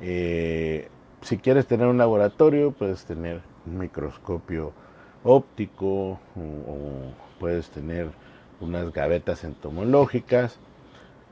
Eh, 0.00 0.88
si 1.22 1.38
quieres 1.38 1.66
tener 1.66 1.86
un 1.86 1.98
laboratorio, 1.98 2.72
puedes 2.72 3.04
tener 3.06 3.40
un 3.66 3.78
microscopio 3.78 4.72
óptico 5.24 6.20
o, 6.36 7.12
puedes 7.40 7.68
tener 7.70 8.08
unas 8.60 8.92
gavetas 8.92 9.42
entomológicas. 9.44 10.58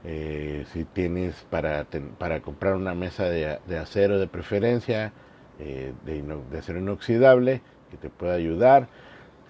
Eh, 0.05 0.65
si 0.73 0.85
tienes 0.85 1.47
para, 1.49 1.87
para 2.19 2.41
comprar 2.41 2.75
una 2.75 2.95
mesa 2.95 3.29
de, 3.29 3.79
acero 3.79 4.19
de 4.19 4.27
preferencia, 4.27 5.13
eh, 5.61 5.93
de, 6.05 6.23
de 6.51 6.59
acero 6.59 6.81
inoxidable, 6.81 7.63
que 7.91 7.97
te 7.97 8.11
pueda 8.11 8.35
ayudar 8.35 8.89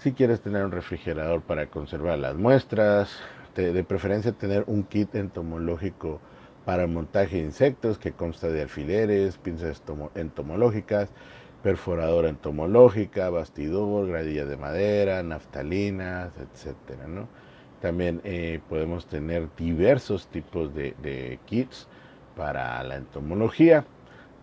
si 0.02 0.12
quieres 0.12 0.40
tener 0.40 0.64
un 0.64 0.72
refrigerador 0.72 1.42
para 1.42 1.66
conservar 1.68 2.18
las 2.18 2.34
muestras, 2.34 3.20
de 3.54 3.84
preferencia 3.84 4.32
tener 4.32 4.64
un 4.66 4.82
kit 4.82 5.14
entomológico 5.14 6.20
para 6.64 6.86
montaje 6.86 7.36
de 7.36 7.42
insectos 7.42 7.98
que 7.98 8.12
consta 8.12 8.48
de 8.48 8.62
alfileres, 8.62 9.36
pinzas 9.38 9.82
entomológicas, 10.16 11.10
perforadora 11.62 12.28
entomológica, 12.28 13.30
bastidor, 13.30 14.08
gradilla 14.08 14.44
de 14.44 14.56
madera, 14.56 15.22
naftalinas, 15.22 16.32
etcétera. 16.38 17.06
También 17.80 18.20
eh, 18.24 18.60
podemos 18.68 19.06
tener 19.06 19.48
diversos 19.56 20.28
tipos 20.28 20.74
de 20.74 21.38
kits 21.46 21.88
para 22.36 22.82
la 22.84 22.96
entomología 22.96 23.84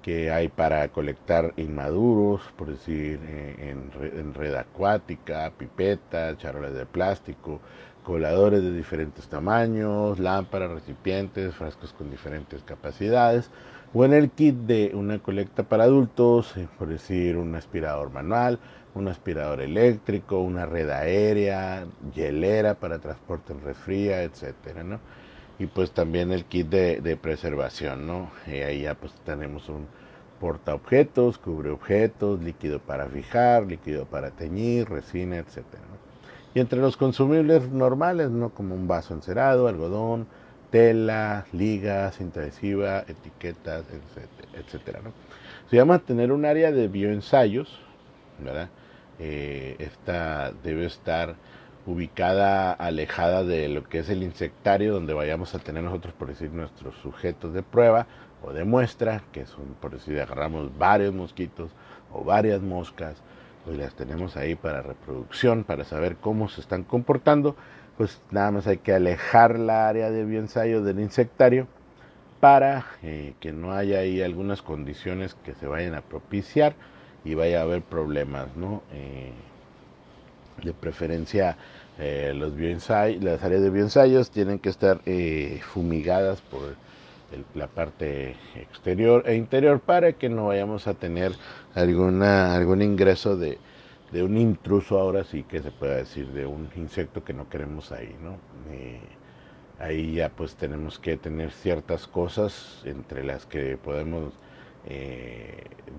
que 0.01 0.31
hay 0.31 0.47
para 0.47 0.88
colectar 0.89 1.53
inmaduros, 1.57 2.41
por 2.55 2.69
decir, 2.69 3.19
eh, 3.27 3.75
en, 4.17 4.33
red 4.33 4.55
acuática, 4.55 5.51
pipetas, 5.57 6.38
charolas 6.38 6.73
de 6.73 6.85
plástico, 6.85 7.59
coladores 8.09 8.63
de 8.63 8.73
diferentes 8.73 9.27
tamaños, 9.27 10.17
lámparas, 10.17 10.71
recipientes, 10.71 11.53
frascos 11.53 11.93
con 11.93 12.09
diferentes 12.09 12.63
capacidades, 12.63 13.51
o 13.93 14.03
en 14.03 14.13
el 14.13 14.31
kit 14.31 14.55
de 14.55 14.93
una 14.95 15.19
colecta 15.19 15.61
para 15.61 15.83
adultos, 15.83 16.57
eh, 16.57 16.67
por 16.79 16.87
decir, 16.87 17.37
un 17.37 17.53
aspirador 17.53 18.09
manual, 18.11 18.57
un 18.95 19.09
aspirador 19.09 19.61
eléctrico, 19.61 20.39
una 20.39 20.65
red 20.65 20.89
aérea, 20.89 21.85
hielera 22.15 22.73
para 22.73 22.97
transporte 22.97 23.53
en 23.53 23.61
resfría, 23.61 24.23
etcétera, 24.23 24.83
¿no? 24.83 24.99
y 25.59 25.67
pues 25.67 25.91
también 25.91 26.31
el 26.31 26.45
kit 26.45 26.67
de, 26.67 27.15
preservación, 27.21 28.07
¿no? 28.07 28.31
Y 28.47 28.61
ahí 28.61 28.81
ya 28.83 28.95
pues 28.95 29.13
tenemos 29.23 29.69
un 29.69 29.85
porta 30.39 30.73
objetos, 30.73 31.37
cubre 31.37 31.69
objetos, 31.69 32.41
líquido 32.41 32.79
para 32.79 33.05
fijar, 33.05 33.67
líquido 33.67 34.05
para 34.05 34.31
teñir, 34.31 34.89
resina, 34.89 35.37
etcétera. 35.37 35.83
Y 36.53 36.60
entre 36.60 36.79
los 36.79 36.98
consumibles 36.98 37.70
normales, 37.70 38.29
¿no? 38.32 38.50
Como 38.50 38.75
un 38.75 38.88
vaso 38.88 39.13
encerado, 39.13 39.68
algodón, 39.68 40.27
tela, 40.72 41.46
liga, 41.51 42.12
cinta 42.12 42.41
adhesiva, 42.41 43.03
etiquetas, 43.08 43.86
etcétera 44.53 45.00
¿no? 45.03 45.12
Se 45.70 45.75
llama 45.75 46.00
tener 46.00 46.32
un 46.32 46.46
área 46.46 46.72
de 46.72 46.88
bioensayos, 46.88 47.79
¿verdad? 48.39 48.70
Eh, 49.20 49.75
esta 49.79 50.51
debe 50.63 50.86
estar 50.86 51.36
ubicada 51.86 52.72
alejada 52.72 53.44
de 53.44 53.68
lo 53.68 53.84
que 53.84 54.00
es 54.00 54.10
el 54.10 54.24
insectario 54.24 54.94
donde 54.94 55.13
vayamos 55.13 55.56
a 55.56 55.60
tener 55.60 55.84
nosotros, 55.84 56.13
por 56.13 56.27
decir, 56.27 56.51
nuestros 56.51 56.96
sujetos 56.96 57.53
de 57.53 57.63
prueba 57.63 58.08
o 58.41 58.53
de 58.53 58.63
muestra, 58.63 59.24
que 59.32 59.46
son, 59.46 59.75
por 59.79 59.91
decir, 59.91 60.20
agarramos 60.20 60.77
varios 60.77 61.13
mosquitos 61.13 61.72
o 62.12 62.24
varias 62.24 62.62
moscas, 62.62 63.22
pues 63.65 63.77
las 63.77 63.93
tenemos 63.95 64.37
ahí 64.37 64.55
para 64.55 64.81
reproducción, 64.81 65.63
para 65.63 65.83
saber 65.83 66.15
cómo 66.17 66.49
se 66.49 66.61
están 66.61 66.83
comportando, 66.83 67.55
pues 67.97 68.21
nada 68.31 68.51
más 68.51 68.67
hay 68.67 68.77
que 68.77 68.93
alejar 68.93 69.59
la 69.59 69.87
área 69.87 70.09
de 70.11 70.25
bioensayo 70.25 70.83
del 70.83 70.99
insectario 70.99 71.67
para 72.39 72.85
eh, 73.03 73.33
que 73.39 73.51
no 73.51 73.73
haya 73.73 73.99
ahí 73.99 74.21
algunas 74.21 74.61
condiciones 74.61 75.35
que 75.43 75.53
se 75.55 75.67
vayan 75.67 75.95
a 75.95 76.01
propiciar 76.01 76.75
y 77.25 77.33
vaya 77.33 77.59
a 77.59 77.63
haber 77.63 77.81
problemas, 77.81 78.55
¿no? 78.55 78.81
Eh, 78.93 79.33
de 80.63 80.73
preferencia 80.73 81.57
eh, 82.01 82.33
los 82.33 82.53
las 83.21 83.43
áreas 83.43 83.61
de 83.61 83.69
bioensayos 83.69 84.31
tienen 84.31 84.57
que 84.59 84.69
estar 84.69 85.01
eh, 85.05 85.59
fumigadas 85.73 86.39
por 86.39 86.75
la 87.53 87.67
parte 87.67 88.36
exterior 88.55 89.24
e 89.25 89.36
interior 89.36 89.79
para 89.79 90.13
que 90.13 90.29
no 90.29 90.48
vayamos 90.48 90.88
a 90.88 90.93
tener 90.93 91.33
alguna 91.75 92.55
algún 92.55 92.81
ingreso 92.81 93.38
de, 93.38 93.57
de 94.12 94.24
un 94.24 94.38
intruso 94.38 95.00
ahora 95.00 95.24
sí 95.24 95.43
que 95.43 95.62
se 95.62 95.71
pueda 95.71 95.95
decir 95.95 96.27
de 96.29 96.45
un 96.45 96.69
insecto 96.75 97.24
que 97.24 97.33
no 97.33 97.50
queremos 97.50 97.91
ahí 97.91 98.15
no 98.21 98.38
eh, 98.71 99.00
ahí 99.79 100.15
ya 100.15 100.29
pues 100.29 100.55
tenemos 100.55 101.00
que 101.00 101.17
tener 101.17 101.51
ciertas 101.51 102.07
cosas 102.07 102.81
entre 102.86 103.24
las 103.24 103.45
que 103.45 103.77
podemos 103.77 104.33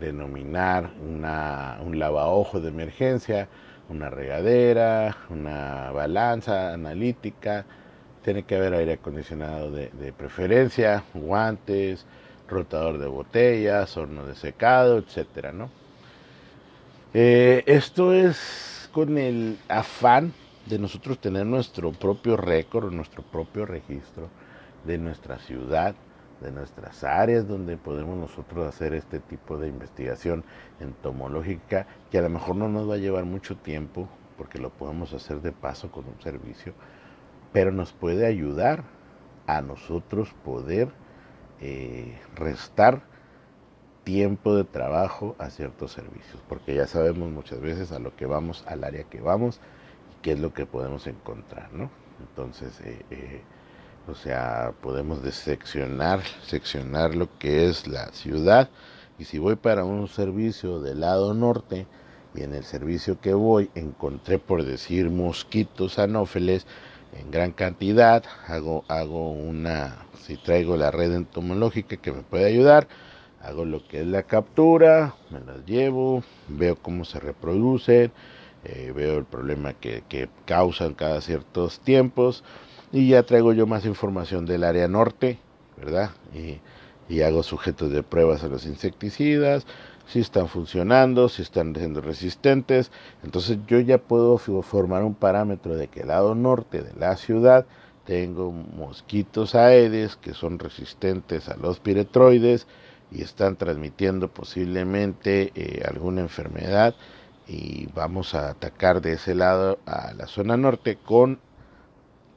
denominar 0.00 0.90
una, 1.06 1.78
un 1.84 1.99
lavaojo 1.99 2.60
de 2.60 2.70
emergencia 2.70 3.49
una 3.90 4.08
regadera, 4.08 5.16
una 5.28 5.90
balanza 5.90 6.72
analítica, 6.72 7.66
tiene 8.22 8.42
que 8.42 8.56
haber 8.56 8.74
aire 8.74 8.94
acondicionado 8.94 9.70
de, 9.70 10.12
preferencia, 10.16 11.04
guantes, 11.14 12.06
rotador 12.48 12.98
de 12.98 13.06
botellas, 13.06 13.96
horno 13.96 14.26
de 14.26 14.34
secado, 14.34 14.98
etcétera, 14.98 15.52
¿no? 15.52 15.70
Eh, 17.14 17.62
esto 17.66 18.12
es 18.12 18.88
con 18.92 19.18
el 19.18 19.58
afán 19.68 20.32
de 20.66 20.78
nosotros 20.78 21.18
tener 21.18 21.46
nuestro 21.46 21.92
propio 21.92 22.36
récord, 22.36 22.92
nuestro 22.92 23.22
propio 23.22 23.66
registro 23.66 24.28
de 24.84 24.98
nuestra 24.98 25.38
ciudad, 25.38 25.94
de 26.40 26.50
nuestras 26.50 27.04
áreas 27.04 27.46
donde 27.46 27.76
podemos 27.76 28.16
nosotros 28.16 28.66
hacer 28.66 28.94
este 28.94 29.18
tipo 29.20 29.58
de 29.58 29.68
investigación 29.68 30.44
entomológica 30.80 31.86
que 32.10 32.18
a 32.18 32.22
lo 32.22 32.30
mejor 32.30 32.56
no 32.56 32.68
nos 32.68 32.88
va 32.88 32.94
a 32.94 32.98
llevar 32.98 33.24
mucho 33.24 33.56
tiempo 33.56 34.08
porque 34.38 34.58
lo 34.58 34.70
podemos 34.70 35.12
hacer 35.12 35.42
de 35.42 35.52
paso 35.52 35.90
con 35.92 36.06
un 36.06 36.18
servicio, 36.22 36.72
pero 37.52 37.73
nos 37.73 37.92
puede 37.92 38.26
ayudar 38.26 38.85
a 39.47 39.61
nosotros 39.62 40.35
poder 40.45 40.88
eh, 41.61 42.19
restar 42.37 43.02
tiempo 44.04 44.57
de 44.57 44.64
trabajo 44.64 45.37
a 45.38 45.50
ciertos 45.50 45.92
servicios, 45.92 46.42
porque 46.49 46.75
ya 46.75 46.87
sabemos 46.87 47.30
muchas 47.30 47.61
veces 47.61 47.92
a 47.92 47.99
lo 47.99 48.16
que 48.16 48.26
vamos, 48.26 48.64
al 48.66 48.85
área 48.85 49.04
que 49.04 49.21
vamos, 49.21 49.61
y 50.12 50.23
qué 50.23 50.33
es 50.33 50.40
lo 50.40 50.54
que 50.54 50.66
podemos 50.66 51.07
encontrar, 51.07 51.73
¿no? 51.73 51.90
Entonces, 52.21 52.80
eh, 52.80 53.04
eh, 53.11 53.42
o 54.09 54.14
sea, 54.14 54.73
podemos 54.80 55.23
diseccionar, 55.23 56.21
seccionar 56.42 57.14
lo 57.14 57.38
que 57.38 57.69
es 57.69 57.87
la 57.87 58.09
ciudad. 58.12 58.71
Y 59.19 59.25
si 59.25 59.38
voy 59.38 59.57
para 59.57 59.85
un 59.85 60.09
servicio 60.09 60.80
del 60.80 61.00
lado 61.00 61.35
norte 61.35 61.87
y 62.35 62.42
en 62.42 62.54
el 62.54 62.64
servicio 62.64 63.21
que 63.21 63.35
voy 63.35 63.71
encontré, 63.75 64.38
por 64.38 64.64
decir, 64.64 65.11
mosquitos 65.11 65.99
anófeles 65.99 66.66
en 67.18 67.30
gran 67.30 67.52
cantidad, 67.52 68.24
hago, 68.46 68.84
hago 68.88 69.32
una, 69.32 70.06
si 70.22 70.36
traigo 70.36 70.76
la 70.76 70.90
red 70.90 71.12
entomológica 71.14 71.96
que 71.96 72.12
me 72.12 72.22
puede 72.22 72.46
ayudar, 72.46 72.88
hago 73.42 73.64
lo 73.64 73.86
que 73.86 74.00
es 74.00 74.06
la 74.06 74.22
captura, 74.22 75.14
me 75.30 75.40
las 75.40 75.64
llevo, 75.66 76.22
veo 76.48 76.76
cómo 76.76 77.04
se 77.04 77.20
reproducen, 77.20 78.12
eh, 78.64 78.92
veo 78.94 79.18
el 79.18 79.24
problema 79.24 79.72
que, 79.72 80.04
que 80.08 80.28
causan 80.44 80.94
cada 80.94 81.20
ciertos 81.20 81.80
tiempos 81.80 82.44
y 82.92 83.08
ya 83.08 83.22
traigo 83.22 83.52
yo 83.52 83.66
más 83.66 83.84
información 83.86 84.46
del 84.46 84.64
área 84.64 84.88
norte, 84.88 85.38
¿verdad? 85.76 86.10
Y, 86.34 86.60
hago 87.22 87.42
sujetos 87.42 87.90
de 87.90 88.04
pruebas 88.04 88.44
a 88.44 88.48
los 88.48 88.64
insecticidas, 88.66 89.66
si 90.10 90.18
están 90.20 90.48
funcionando, 90.48 91.28
si 91.28 91.42
están 91.42 91.74
siendo 91.74 92.00
resistentes. 92.00 92.90
Entonces 93.22 93.58
yo 93.68 93.78
ya 93.78 93.98
puedo 93.98 94.38
formar 94.38 95.04
un 95.04 95.14
parámetro 95.14 95.76
de 95.76 95.86
que 95.86 96.00
el 96.00 96.08
lado 96.08 96.34
norte 96.34 96.82
de 96.82 96.92
la 96.98 97.16
ciudad 97.16 97.64
tengo 98.04 98.50
mosquitos 98.50 99.54
aedes 99.54 100.16
que 100.16 100.34
son 100.34 100.58
resistentes 100.58 101.48
a 101.48 101.56
los 101.56 101.78
piretroides 101.78 102.66
y 103.12 103.22
están 103.22 103.54
transmitiendo 103.54 104.28
posiblemente 104.28 105.52
eh, 105.54 105.82
alguna 105.88 106.22
enfermedad 106.22 106.94
y 107.46 107.86
vamos 107.94 108.34
a 108.34 108.50
atacar 108.50 109.00
de 109.00 109.12
ese 109.12 109.34
lado 109.36 109.78
a 109.86 110.12
la 110.14 110.26
zona 110.26 110.56
norte 110.56 110.96
con 110.96 111.38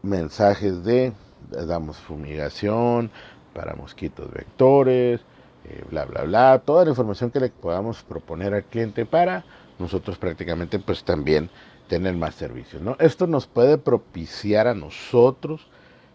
mensajes 0.03 0.83
de, 0.83 1.13
damos 1.49 1.97
fumigación 1.97 3.09
para 3.53 3.75
mosquitos 3.75 4.31
vectores, 4.31 5.21
eh, 5.65 5.84
bla, 5.89 6.05
bla, 6.05 6.24
bla, 6.24 6.60
toda 6.60 6.84
la 6.84 6.91
información 6.91 7.32
que 7.32 7.39
le 7.39 7.50
podamos 7.50 8.03
proponer 8.03 8.53
al 8.53 8.63
cliente 8.63 9.05
para 9.05 9.46
nosotros 9.79 10.17
prácticamente 10.17 10.79
pues 10.79 11.03
también 11.03 11.50
tener 11.88 12.15
más 12.15 12.36
servicios. 12.36 12.82
Esto 13.00 13.27
nos 13.27 13.48
puede 13.48 13.77
propiciar 13.77 14.67
a 14.67 14.74
nosotros, 14.74 15.67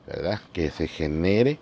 ¿verdad? 0.07 0.41
Que 0.53 0.71
se 0.71 0.89
genere 0.89 1.59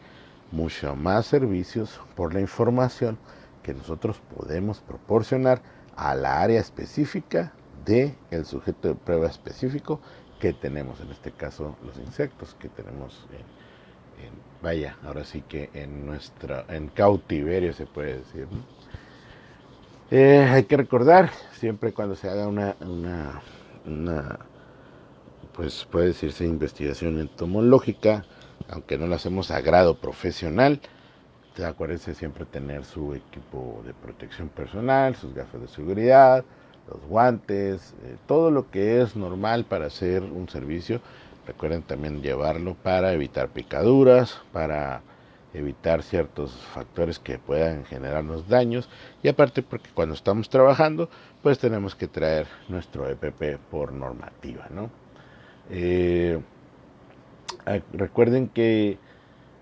mucho 0.52 0.94
más 0.94 1.26
servicios 1.26 2.00
por 2.14 2.32
la 2.32 2.40
información 2.40 3.18
que 3.62 3.74
nosotros 3.74 4.20
podemos 4.36 4.80
proporcionar 4.80 5.60
a 5.96 6.14
la 6.14 6.40
área 6.40 6.60
específica 6.60 7.52
de 7.84 8.14
el 8.30 8.44
sujeto 8.44 8.88
de 8.88 8.94
prueba 8.94 9.26
específico 9.26 10.00
que 10.38 10.52
tenemos 10.52 11.00
en 11.00 11.10
este 11.10 11.32
caso 11.32 11.76
los 11.84 11.96
insectos 11.98 12.54
que 12.58 12.68
tenemos 12.68 13.26
en, 13.32 14.45
vaya 14.66 14.96
ahora 15.04 15.22
sí 15.22 15.42
que 15.42 15.70
en 15.74 16.04
nuestra 16.06 16.64
en 16.68 16.88
cautiverio 16.88 17.72
se 17.72 17.86
puede 17.86 18.18
decir 18.18 18.48
eh, 20.10 20.44
hay 20.50 20.64
que 20.64 20.76
recordar 20.76 21.30
siempre 21.52 21.92
cuando 21.92 22.16
se 22.16 22.28
haga 22.28 22.48
una, 22.48 22.74
una, 22.80 24.38
pues 25.54 25.86
puede 25.88 26.08
decirse 26.08 26.44
investigación 26.44 27.20
entomológica 27.20 28.24
aunque 28.68 28.98
no 28.98 29.06
la 29.06 29.16
hacemos 29.16 29.52
a 29.52 29.60
grado 29.60 29.98
profesional 29.98 30.80
acuérdense 31.64 32.16
siempre 32.16 32.44
tener 32.44 32.84
su 32.84 33.14
equipo 33.14 33.84
de 33.86 33.94
protección 33.94 34.48
personal 34.48 35.14
sus 35.14 35.32
gafas 35.32 35.60
de 35.60 35.68
seguridad 35.68 36.44
los 36.88 37.00
guantes, 37.08 37.94
eh, 38.04 38.16
todo 38.26 38.50
lo 38.50 38.70
que 38.70 39.00
es 39.00 39.16
normal 39.16 39.64
para 39.64 39.86
hacer 39.86 40.22
un 40.22 40.48
servicio. 40.48 41.00
Recuerden 41.46 41.82
también 41.82 42.22
llevarlo 42.22 42.74
para 42.74 43.12
evitar 43.12 43.48
picaduras, 43.48 44.40
para 44.52 45.02
evitar 45.54 46.02
ciertos 46.02 46.52
factores 46.74 47.18
que 47.18 47.38
puedan 47.38 47.84
generarnos 47.84 48.48
daños 48.48 48.88
y 49.22 49.28
aparte 49.28 49.62
porque 49.62 49.90
cuando 49.94 50.14
estamos 50.14 50.48
trabajando 50.50 51.08
pues 51.42 51.58
tenemos 51.58 51.94
que 51.94 52.08
traer 52.08 52.46
nuestro 52.68 53.08
EPP 53.08 53.58
por 53.70 53.92
normativa 53.92 54.66
¿no? 54.70 54.90
Eh, 55.70 56.40
recuerden 57.92 58.48
que 58.48 58.98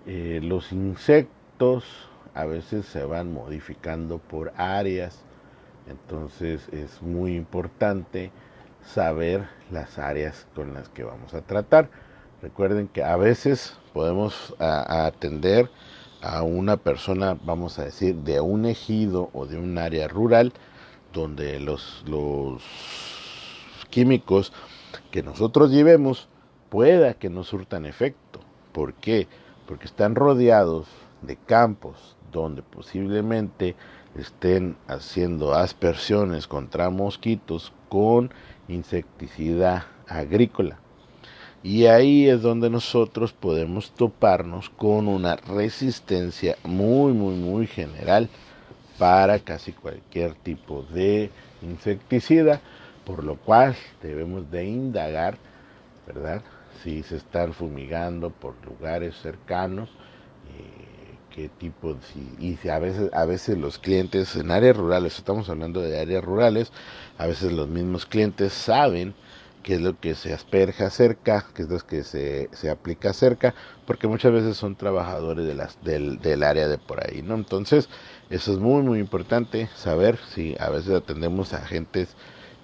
eh, 0.05 0.39
los 0.43 0.71
insectos 0.71 1.85
a 2.33 2.45
veces 2.45 2.85
se 2.85 3.05
van 3.05 3.33
modificando 3.33 4.17
por 4.17 4.51
áreas 4.57 5.23
entonces 5.87 6.67
es 6.73 7.01
muy 7.01 7.35
importante 7.35 8.31
saber 8.85 9.47
las 9.71 9.97
áreas 9.99 10.47
con 10.55 10.73
las 10.73 10.89
que 10.89 11.03
vamos 11.03 11.33
a 11.33 11.41
tratar. 11.41 11.89
Recuerden 12.41 12.87
que 12.87 13.03
a 13.03 13.15
veces 13.17 13.77
podemos 13.93 14.55
atender 14.59 15.69
a 16.21 16.43
una 16.43 16.77
persona, 16.77 17.37
vamos 17.43 17.79
a 17.79 17.85
decir, 17.85 18.15
de 18.15 18.39
un 18.41 18.65
ejido 18.65 19.29
o 19.33 19.45
de 19.45 19.57
un 19.57 19.77
área 19.77 20.07
rural, 20.07 20.53
donde 21.13 21.59
los, 21.59 22.03
los 22.07 22.63
químicos 23.89 24.53
que 25.11 25.23
nosotros 25.23 25.71
llevemos 25.71 26.27
pueda 26.69 27.13
que 27.13 27.29
no 27.29 27.43
surtan 27.43 27.85
efecto. 27.85 28.39
¿Por 28.71 28.93
qué? 28.93 29.27
Porque 29.67 29.85
están 29.85 30.15
rodeados 30.15 30.87
de 31.21 31.37
campos 31.37 32.15
donde 32.31 32.61
posiblemente 32.61 33.75
estén 34.15 34.77
haciendo 34.87 35.53
aspersiones 35.53 36.47
contra 36.47 36.89
mosquitos 36.89 37.71
con 37.89 38.33
insecticida 38.67 39.87
agrícola. 40.07 40.79
Y 41.63 41.87
ahí 41.87 42.29
es 42.29 42.41
donde 42.43 42.69
nosotros 42.69 43.33
podemos 43.33 43.91
toparnos 43.91 44.69
con 44.69 45.07
una 45.07 45.35
resistencia 45.35 46.57
muy, 46.63 47.13
muy, 47.13 47.35
muy 47.35 47.65
general 47.65 48.29
para 48.99 49.39
casi 49.39 49.71
cualquier 49.71 50.35
tipo 50.35 50.83
de 50.83 51.31
insecticida, 51.63 52.61
por 53.03 53.23
lo 53.23 53.35
cual 53.37 53.75
debemos 54.01 54.49
de 54.51 54.65
indagar, 54.65 55.37
¿verdad? 56.05 56.43
Si 56.83 57.01
se 57.01 57.17
están 57.17 57.53
fumigando 57.53 58.29
por 58.29 58.53
lugares 58.63 59.15
cercanos, 59.21 59.89
eh, 59.89 60.94
qué 61.35 61.49
tipo, 61.49 61.97
y 62.39 62.55
si 62.55 62.69
a 62.69 62.79
veces, 62.79 63.11
a 63.13 63.25
veces 63.25 63.57
los 63.57 63.77
clientes 63.77 64.35
en 64.37 64.51
áreas 64.51 64.77
rurales, 64.77 65.17
estamos 65.17 65.49
hablando 65.49 65.81
de 65.81 65.99
áreas 65.99 66.23
rurales, 66.23 66.71
a 67.17 67.27
veces 67.27 67.51
los 67.51 67.67
mismos 67.67 68.05
clientes 68.05 68.53
saben 68.53 69.13
qué 69.61 69.75
es 69.75 69.81
lo 69.81 69.99
que 69.99 70.15
se 70.15 70.33
asperja 70.33 70.89
cerca, 70.89 71.45
qué 71.53 71.63
es 71.63 71.69
lo 71.69 71.79
que 71.79 72.03
se, 72.03 72.49
se 72.53 72.69
aplica 72.69 73.11
cerca, 73.11 73.53
porque 73.85 74.07
muchas 74.07 74.31
veces 74.31 74.55
son 74.55 74.77
trabajadores 74.77 75.45
de 75.45 75.55
las, 75.55 75.83
del, 75.83 76.19
del 76.19 76.41
área 76.43 76.69
de 76.69 76.77
por 76.77 77.05
ahí, 77.05 77.21
¿no? 77.21 77.35
Entonces, 77.35 77.89
eso 78.29 78.53
es 78.53 78.59
muy, 78.59 78.81
muy 78.83 78.99
importante 78.99 79.69
saber 79.75 80.17
si 80.33 80.55
a 80.59 80.69
veces 80.69 80.93
atendemos 80.93 81.51
a 81.53 81.57
agentes 81.57 82.15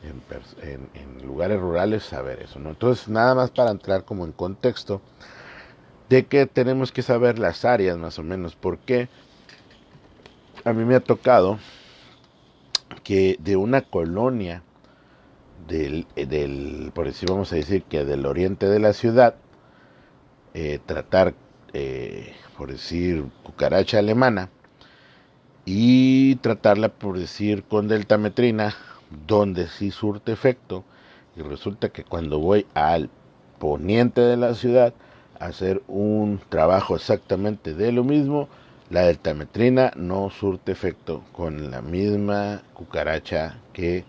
en, 0.04 0.24
en, 0.62 0.90
en 0.94 1.28
lugares 1.28 1.60
rurales, 1.60 2.04
saber 2.04 2.42
eso, 2.42 2.60
¿no? 2.60 2.70
Entonces, 2.70 3.10
nada 3.10 3.36
más 3.36 3.52
para 3.52 3.72
entrar 3.72 4.06
como 4.06 4.26
en 4.26 4.32
contexto, 4.32 5.02
de 6.12 6.26
que 6.26 6.46
tenemos 6.46 6.92
que 6.92 7.04
saber 7.04 7.40
las 7.40 7.64
áreas 7.64 7.98
más 7.98 8.20
o 8.20 8.24
menos, 8.24 8.58
porque 8.58 9.08
a 10.66 10.74
mí 10.74 10.84
me 10.84 10.96
ha 10.96 11.00
tocado 11.00 11.58
que 13.06 13.38
de 13.40 13.56
una 13.56 13.80
colonia 13.80 14.62
del, 15.70 16.06
del 16.16 16.92
por 16.94 17.06
decir 17.06 17.30
vamos 17.30 17.54
a 17.54 17.56
decir 17.56 17.84
que 17.84 18.04
del 18.04 18.26
oriente 18.26 18.68
de 18.68 18.80
la 18.80 18.92
ciudad, 18.92 19.36
eh, 20.54 20.80
tratar, 20.86 21.34
eh, 21.72 22.36
por 22.58 22.70
decir, 22.74 23.24
cucaracha 23.44 24.00
alemana, 24.00 24.50
y 25.64 26.36
tratarla, 26.38 26.90
por 26.90 27.20
decir, 27.20 27.64
con 27.64 27.88
deltametrina, 27.88 28.76
donde 29.28 29.68
sí 29.68 29.92
surte 29.92 30.34
efecto, 30.34 30.84
y 31.38 31.42
resulta 31.42 31.88
que 31.88 32.04
cuando 32.04 32.40
voy 32.40 32.66
al 32.74 33.10
poniente 33.60 34.20
de 34.20 34.36
la 34.36 34.56
ciudad, 34.56 34.94
hacer 35.46 35.82
un 35.88 36.40
trabajo 36.50 36.96
exactamente 36.96 37.74
de 37.74 37.92
lo 37.92 38.04
mismo, 38.04 38.48
la 38.90 39.02
deltametrina 39.02 39.92
no 39.96 40.30
surte 40.30 40.72
efecto 40.72 41.24
con 41.32 41.72
la 41.72 41.82
misma 41.82 42.62
cucaracha 42.74 43.60
que 43.74 44.04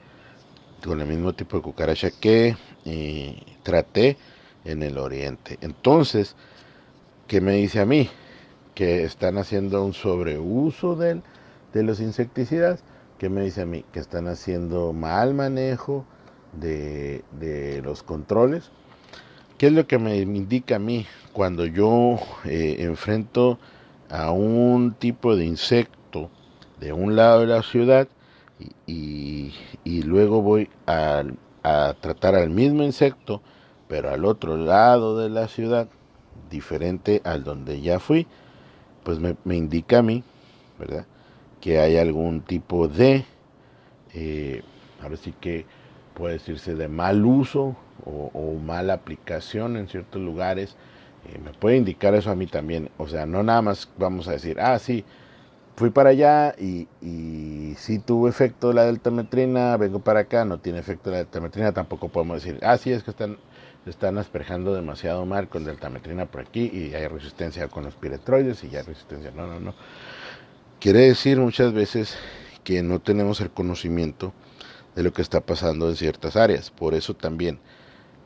con 0.85 1.01
el 1.01 1.07
mismo 1.07 1.33
tipo 1.33 1.57
de 1.57 1.63
cucaracha 1.63 2.11
que 2.11 2.57
eh, 2.85 3.43
traté 3.63 4.17
en 4.65 4.83
el 4.83 4.99
oriente. 4.99 5.59
Entonces, 5.61 6.35
¿qué 7.29 7.41
me 7.41 7.53
dice 7.53 7.81
a 7.81 7.87
mí? 7.87 8.11
Que 8.75 9.05
están 9.05 9.39
haciendo 9.39 9.85
un 9.85 9.93
sobreuso 9.93 10.97
de 10.97 11.23
los 11.75 12.01
insecticidas. 12.01 12.83
¿Qué 13.19 13.29
me 13.29 13.43
dice 13.43 13.63
a 13.63 13.67
mí? 13.67 13.85
Que 13.93 14.01
están 14.01 14.27
haciendo 14.27 14.93
mal 14.93 15.35
manejo 15.35 16.05
de, 16.53 17.81
los 17.85 18.03
controles. 18.03 18.71
¿Qué 19.63 19.69
es 19.69 19.75
lo 19.75 19.87
que 19.87 20.01
me 20.01 20.17
indica 20.19 20.75
a 20.75 20.79
mí 20.81 21.07
cuando 21.33 21.65
yo 21.67 22.19
eh, 22.45 22.79
enfrento 22.81 23.61
a 24.11 24.33
un 24.33 24.93
tipo 24.95 25.37
de 25.37 25.45
insecto 25.45 26.31
de 26.81 26.93
un 26.93 27.15
lado 27.15 27.43
de 27.43 27.47
la 27.47 27.63
ciudad 27.63 28.09
y, 28.89 29.53
luego 29.85 30.43
voy 30.43 30.69
a, 30.89 31.23
tratar 32.01 32.35
al 32.35 32.51
mismo 32.51 32.83
insecto 32.83 33.41
pero 33.87 34.11
al 34.11 34.25
otro 34.25 34.57
lado 34.57 35.17
de 35.17 35.31
la 35.31 35.47
ciudad, 35.47 35.89
diferente 36.51 37.23
al 37.23 37.45
donde 37.45 37.81
ya 37.81 38.01
fui, 38.01 38.27
pues 39.05 39.21
me, 39.21 39.37
indica 39.55 40.01
a 40.01 40.03
mí, 40.03 40.25
¿verdad? 40.77 41.07
Que 41.61 41.79
hay 41.79 41.99
algún 41.99 42.41
tipo 42.41 42.89
de, 42.89 43.25
eh, 44.13 44.65
ahora 45.01 45.17
sí 45.17 45.33
que 45.41 45.67
puede 46.15 46.33
decirse 46.33 46.75
de 46.75 46.89
mal 46.89 47.25
uso 47.25 47.77
o, 48.05 48.59
mala 48.65 48.95
aplicación 48.95 49.77
en 49.77 49.89
ciertos 49.89 50.21
lugares. 50.21 50.77
Eh, 51.27 51.39
me 51.45 51.53
puede 51.53 51.77
indicar 51.77 52.15
eso 52.15 52.31
a 52.31 52.37
mí 52.37 52.47
también. 52.47 52.91
O 52.99 53.09
sea, 53.09 53.27
no 53.27 53.43
nada 53.43 53.63
más 53.63 53.89
vamos 53.99 54.29
a 54.29 54.33
decir, 54.33 54.61
ah, 54.61 54.79
sí, 54.79 55.05
fui 55.77 55.91
para 55.91 56.11
allá 56.11 56.55
y, 56.59 56.89
y 57.01 57.75
sí 57.77 57.99
tuvo 57.99 58.29
efecto 58.29 58.73
la 58.73 58.85
deltametrina, 58.85 59.77
vengo 59.77 60.01
para 60.01 60.21
acá, 60.21 60.45
no 60.45 60.59
tiene 60.59 60.79
efecto 60.79 61.11
la 61.11 61.19
deltametrina, 61.19 61.73
tampoco 61.73 62.09
podemos 62.09 62.43
decir, 62.43 62.61
ah, 62.63 62.77
sí, 62.79 62.93
es 62.93 63.03
que 63.03 63.11
están 63.11 63.39
están 63.87 64.19
asperjando 64.19 64.75
demasiado 64.75 65.27
mal 65.27 65.49
con 65.49 65.65
deltametrina 65.65 66.27
por 66.27 66.43
aquí 66.43 66.71
y 66.73 66.95
hay 66.95 67.09
resistencia 67.09 67.69
con 67.69 67.85
los 67.85 67.95
piretroides 67.95 68.63
y 68.65 68.71
ya 68.71 68.81
hay 68.81 68.87
resistencia. 68.87 69.33
No, 69.33 69.47
no, 69.47 69.59
no. 69.59 69.75
Quiere 70.81 71.01
decir 71.01 71.39
muchas 71.39 71.73
veces 71.73 72.17
que 72.65 72.83
no 72.83 73.01
tenemos 73.01 73.41
el 73.41 73.51
conocimiento 73.51 74.33
de 74.95 75.03
lo 75.03 75.13
que 75.13 75.23
está 75.23 75.41
pasando 75.41 75.89
en 75.89 75.97
ciertas 75.97 76.37
áreas. 76.37 76.71
Por 76.71 76.95
eso 76.95 77.15
también 77.15 77.59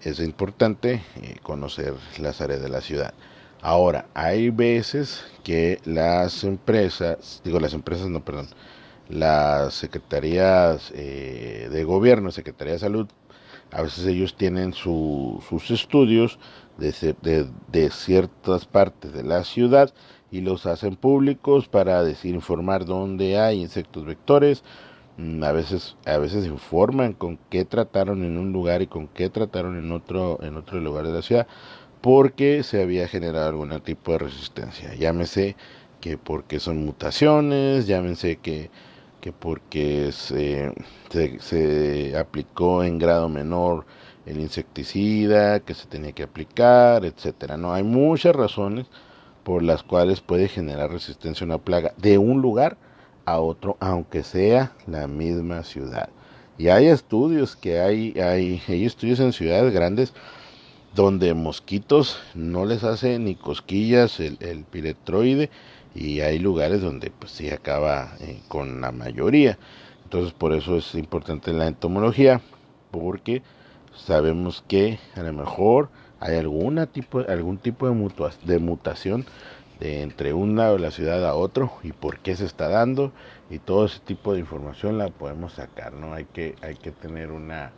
es 0.03 0.21
importante 0.21 1.03
eh, 1.17 1.37
conocer 1.43 1.95
las 2.19 2.41
áreas 2.41 2.61
de 2.61 2.69
la 2.69 2.81
ciudad. 2.81 3.15
Ahora, 3.63 4.07
hay 4.15 4.51
veces 4.51 5.25
que 5.43 5.81
las 5.85 6.45
empresas, 6.45 7.41
digo 7.45 7.59
las 7.59 7.75
empresas, 7.75 8.09
no, 8.09 8.25
perdón, 8.25 8.49
las 9.09 9.75
secretarías 9.75 10.93
eh, 10.95 11.69
de 11.71 11.85
gobierno, 11.85 12.31
Secretaría 12.31 12.75
de 12.75 12.79
Salud, 12.81 13.09
a 13.73 13.83
veces 13.83 14.07
ellos 14.07 14.37
tienen 14.37 14.73
sus 14.73 15.71
estudios 15.71 16.39
de, 16.79 17.49
de, 17.73 17.91
ciertas 17.91 18.67
partes 18.67 19.13
de 19.13 19.25
la 19.25 19.45
ciudad 19.45 19.93
y 20.31 20.41
los 20.41 20.67
hacen 20.67 20.97
públicos 20.97 21.69
para 21.69 22.03
decir 22.05 22.35
informar 22.35 22.85
dónde 22.85 23.39
hay 23.39 23.61
insectos 23.61 24.05
vectores 24.05 24.63
a 25.43 25.53
veces 25.53 25.97
a 26.05 26.19
veces 26.19 26.47
informan 26.47 27.13
con 27.15 27.39
qué 27.51 27.65
trataron 27.65 28.25
en 28.25 28.39
un 28.39 28.53
lugar 28.53 28.83
y 28.83 28.87
con 28.87 29.09
qué 29.09 29.31
trataron 29.31 29.79
en 29.79 29.91
otro 29.93 30.39
en 30.43 30.57
otro 30.57 30.81
lugar 30.81 31.07
de 31.07 31.13
la 31.13 31.23
ciudad 31.23 31.47
porque 32.03 32.63
se 32.63 32.83
había 32.83 33.09
generado 33.09 33.49
algún 33.49 33.81
tipo 33.81 34.13
de 34.13 34.19
resistencia 34.19 34.95
llámese 34.95 35.57
que 36.01 36.19
porque 36.19 36.61
son 36.61 36.85
mutaciones 36.85 37.87
llámese 37.87 38.37
que 38.37 38.71
que 39.27 39.33
porque 39.33 40.13
se, 40.13 40.73
se, 41.41 42.17
aplicó 42.17 42.85
en 42.85 42.97
grado 42.99 43.29
menor 43.29 43.85
el 44.25 44.39
insecticida 44.39 45.59
que 45.59 45.75
se 45.75 45.89
tenía 45.89 46.13
que 46.13 46.23
aplicar, 46.23 47.05
etcétera. 47.05 47.57
No 47.57 47.73
hay 47.73 47.83
muchas 47.83 48.37
razones 48.37 48.87
por 49.43 49.65
las 49.65 49.83
cuales 49.83 50.21
puede 50.21 50.47
generar 50.47 50.93
resistencia 50.93 51.45
una 51.45 51.59
plaga 51.59 51.93
de 51.97 52.19
un 52.19 52.41
lugar 52.41 52.77
a 53.27 53.41
otro, 53.41 53.77
aunque 53.81 54.23
sea 54.23 54.73
la 54.87 55.07
misma 55.07 55.63
ciudad. 55.63 56.09
Y 56.59 56.69
hay 56.69 56.87
estudios 56.87 57.57
que 57.57 57.81
hay, 57.81 58.19
hay, 58.19 58.63
hay 58.67 58.87
estudios 58.87 59.21
en 59.21 59.33
ciudades 59.33 59.75
grandes 59.75 60.15
donde 60.95 61.35
mosquitos 61.35 62.19
no 62.35 62.65
les 62.65 62.83
hace 62.83 63.19
ni 63.19 63.35
cosquillas 63.35 64.19
el, 64.19 64.39
el 64.41 64.65
piretroide 64.65 65.51
y 65.95 66.21
hay 66.21 66.39
lugares 66.39 66.81
donde 66.81 67.11
pues 67.11 67.33
sí 67.33 67.51
acaba 67.51 68.13
eh, 68.21 68.41
con 68.49 68.81
la 68.81 68.93
mayoría. 68.93 69.59
Entonces 70.05 70.33
por 70.33 70.55
eso 70.55 70.77
es 70.77 70.95
importante 70.95 71.53
la 71.53 71.67
entomología, 71.67 72.41
porque 72.91 73.43
sabemos 73.95 74.65
que 74.69 74.99
a 75.17 75.23
lo 75.23 75.33
mejor 75.33 75.91
hay 76.21 76.37
alguna 76.37 76.87
tipo, 76.87 77.21
algún 77.21 77.59
tipo 77.59 77.89
de, 77.89 78.31
de 78.45 78.59
mutación 78.59 79.27
de 79.81 80.03
entre 80.03 80.33
un 80.33 80.57
lado 80.57 80.75
de 80.75 80.81
la 80.81 80.91
ciudad 80.91 81.27
a 81.27 81.35
otro 81.35 81.73
y 81.83 81.93
por 81.93 82.19
qué 82.19 82.37
se 82.37 82.47
está 82.47 82.69
dando 82.69 83.13
y 83.51 83.59
todo 83.59 83.87
ese 83.87 84.01
tipo 84.01 84.33
de 84.33 84.41
información 84.41 84.99
la 84.99 85.09
podemos 85.09 85.55
sacar, 85.55 85.93
¿no? 85.93 86.15
Hay 86.15 86.25
que, 86.25 86.57
hay 86.63 86.77
que 86.77 86.93
tener 86.93 87.31
una, 87.31 87.73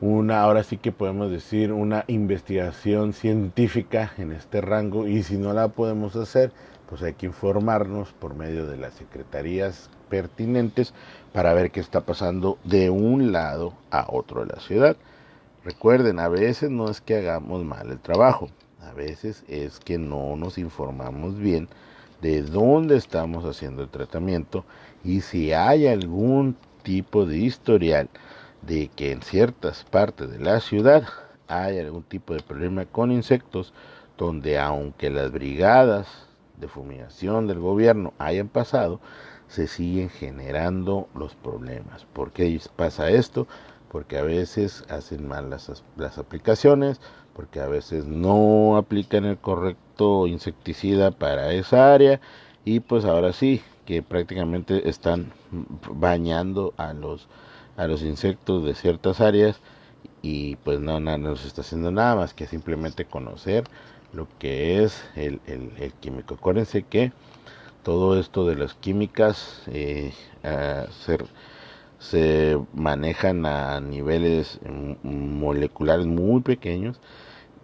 una, 0.00 0.40
ahora 0.40 0.62
sí 0.62 0.78
que 0.78 0.92
podemos 0.92 1.30
decir, 1.30 1.72
una 1.72 2.04
investigación 2.06 3.12
científica 3.12 4.12
en 4.18 4.32
este 4.32 4.60
rango 4.60 5.06
y 5.06 5.22
si 5.22 5.36
no 5.36 5.52
la 5.52 5.68
podemos 5.68 6.16
hacer, 6.16 6.52
pues 6.88 7.02
hay 7.02 7.14
que 7.14 7.26
informarnos 7.26 8.12
por 8.12 8.34
medio 8.34 8.66
de 8.66 8.76
las 8.76 8.94
secretarías 8.94 9.90
pertinentes 10.08 10.92
para 11.32 11.54
ver 11.54 11.70
qué 11.70 11.80
está 11.80 12.00
pasando 12.00 12.58
de 12.64 12.90
un 12.90 13.30
lado 13.30 13.74
a 13.90 14.06
otro 14.08 14.40
de 14.40 14.54
la 14.54 14.60
ciudad. 14.60 14.96
Recuerden, 15.64 16.18
a 16.18 16.28
veces 16.28 16.70
no 16.70 16.88
es 16.90 17.00
que 17.00 17.16
hagamos 17.16 17.64
mal 17.64 17.90
el 17.90 18.00
trabajo, 18.00 18.48
a 18.82 18.92
veces 18.92 19.44
es 19.48 19.78
que 19.80 19.98
no 19.98 20.36
nos 20.36 20.58
informamos 20.58 21.38
bien 21.38 21.68
de 22.20 22.42
dónde 22.42 22.96
estamos 22.96 23.44
haciendo 23.44 23.82
el 23.82 23.88
tratamiento 23.88 24.64
y 25.04 25.22
si 25.22 25.52
hay 25.52 25.86
algún 25.86 26.56
tipo 26.82 27.26
de 27.26 27.38
historial 27.38 28.08
de 28.62 28.88
que 28.88 29.12
en 29.12 29.22
ciertas 29.22 29.84
partes 29.84 30.30
de 30.30 30.38
la 30.38 30.60
ciudad 30.60 31.04
hay 31.48 31.78
algún 31.78 32.02
tipo 32.02 32.34
de 32.34 32.42
problema 32.42 32.84
con 32.86 33.10
insectos 33.10 33.72
donde 34.18 34.58
aunque 34.58 35.10
las 35.10 35.32
brigadas 35.32 36.06
de 36.58 36.68
fumigación 36.68 37.46
del 37.46 37.58
gobierno 37.58 38.12
hayan 38.18 38.48
pasado, 38.48 39.00
se 39.48 39.66
siguen 39.66 40.10
generando 40.10 41.08
los 41.14 41.34
problemas. 41.34 42.04
¿Por 42.12 42.30
qué 42.30 42.60
pasa 42.76 43.10
esto? 43.10 43.48
Porque 43.90 44.18
a 44.18 44.22
veces 44.22 44.84
hacen 44.88 45.26
mal 45.26 45.50
las, 45.50 45.82
las 45.96 46.18
aplicaciones, 46.18 47.00
porque 47.40 47.60
a 47.60 47.68
veces 47.68 48.04
no 48.04 48.76
aplican 48.76 49.24
el 49.24 49.38
correcto 49.38 50.26
insecticida 50.26 51.10
para 51.10 51.54
esa 51.54 51.94
área 51.94 52.20
y 52.66 52.80
pues 52.80 53.06
ahora 53.06 53.32
sí 53.32 53.62
que 53.86 54.02
prácticamente 54.02 54.90
están 54.90 55.32
bañando 55.90 56.74
a 56.76 56.92
los 56.92 57.28
a 57.78 57.86
los 57.86 58.02
insectos 58.02 58.62
de 58.62 58.74
ciertas 58.74 59.22
áreas 59.22 59.58
y 60.20 60.56
pues 60.56 60.80
no, 60.80 61.00
no, 61.00 61.16
no 61.16 61.34
se 61.34 61.48
está 61.48 61.62
haciendo 61.62 61.90
nada 61.90 62.14
más 62.14 62.34
que 62.34 62.46
simplemente 62.46 63.06
conocer 63.06 63.64
lo 64.12 64.28
que 64.38 64.84
es 64.84 65.02
el, 65.16 65.40
el, 65.46 65.94
químico. 65.94 66.34
Acuérdense 66.34 66.82
que 66.82 67.10
todo 67.82 68.20
esto 68.20 68.46
de 68.46 68.56
las 68.56 68.74
químicas 68.74 69.62
eh, 69.68 70.12
se, 71.98 72.58
manejan 72.74 73.46
a 73.46 73.80
niveles 73.80 74.60
moleculares 75.02 76.04
muy 76.06 76.42
pequeños 76.42 77.00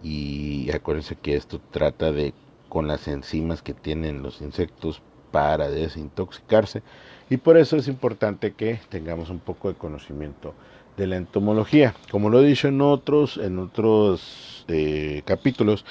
y 0.07 0.71
acuérdense 0.71 1.17
que 1.17 1.35
esto 1.35 1.61
trata 1.73 2.13
de 2.13 2.33
con 2.69 2.87
las 2.87 3.09
enzimas 3.09 3.61
que 3.61 3.75
tienen 3.75 4.23
los 4.23 4.41
insectos 4.41 5.03
para 5.33 5.69
desintoxicarse 5.69 6.83
y 7.29 7.39
por 7.39 7.57
eso 7.57 7.77
es 7.77 7.89
importante 7.89 8.53
que 8.53 8.79
tengamos 8.89 9.31
un 9.31 9.41
poco 9.41 9.69
de 9.69 9.75
conocimiento 9.75 10.55
de 10.97 11.09
la 11.09 11.17
entomología. 11.17 11.95
Como 12.11 12.31
lo 12.31 12.41
he 12.41 12.47
dicho 12.47 12.69
en 12.69 12.81
otros 12.81 13.37
en 13.37 13.59
otros 13.59 14.65
eh, 14.69 15.23
capítulos 15.25 15.85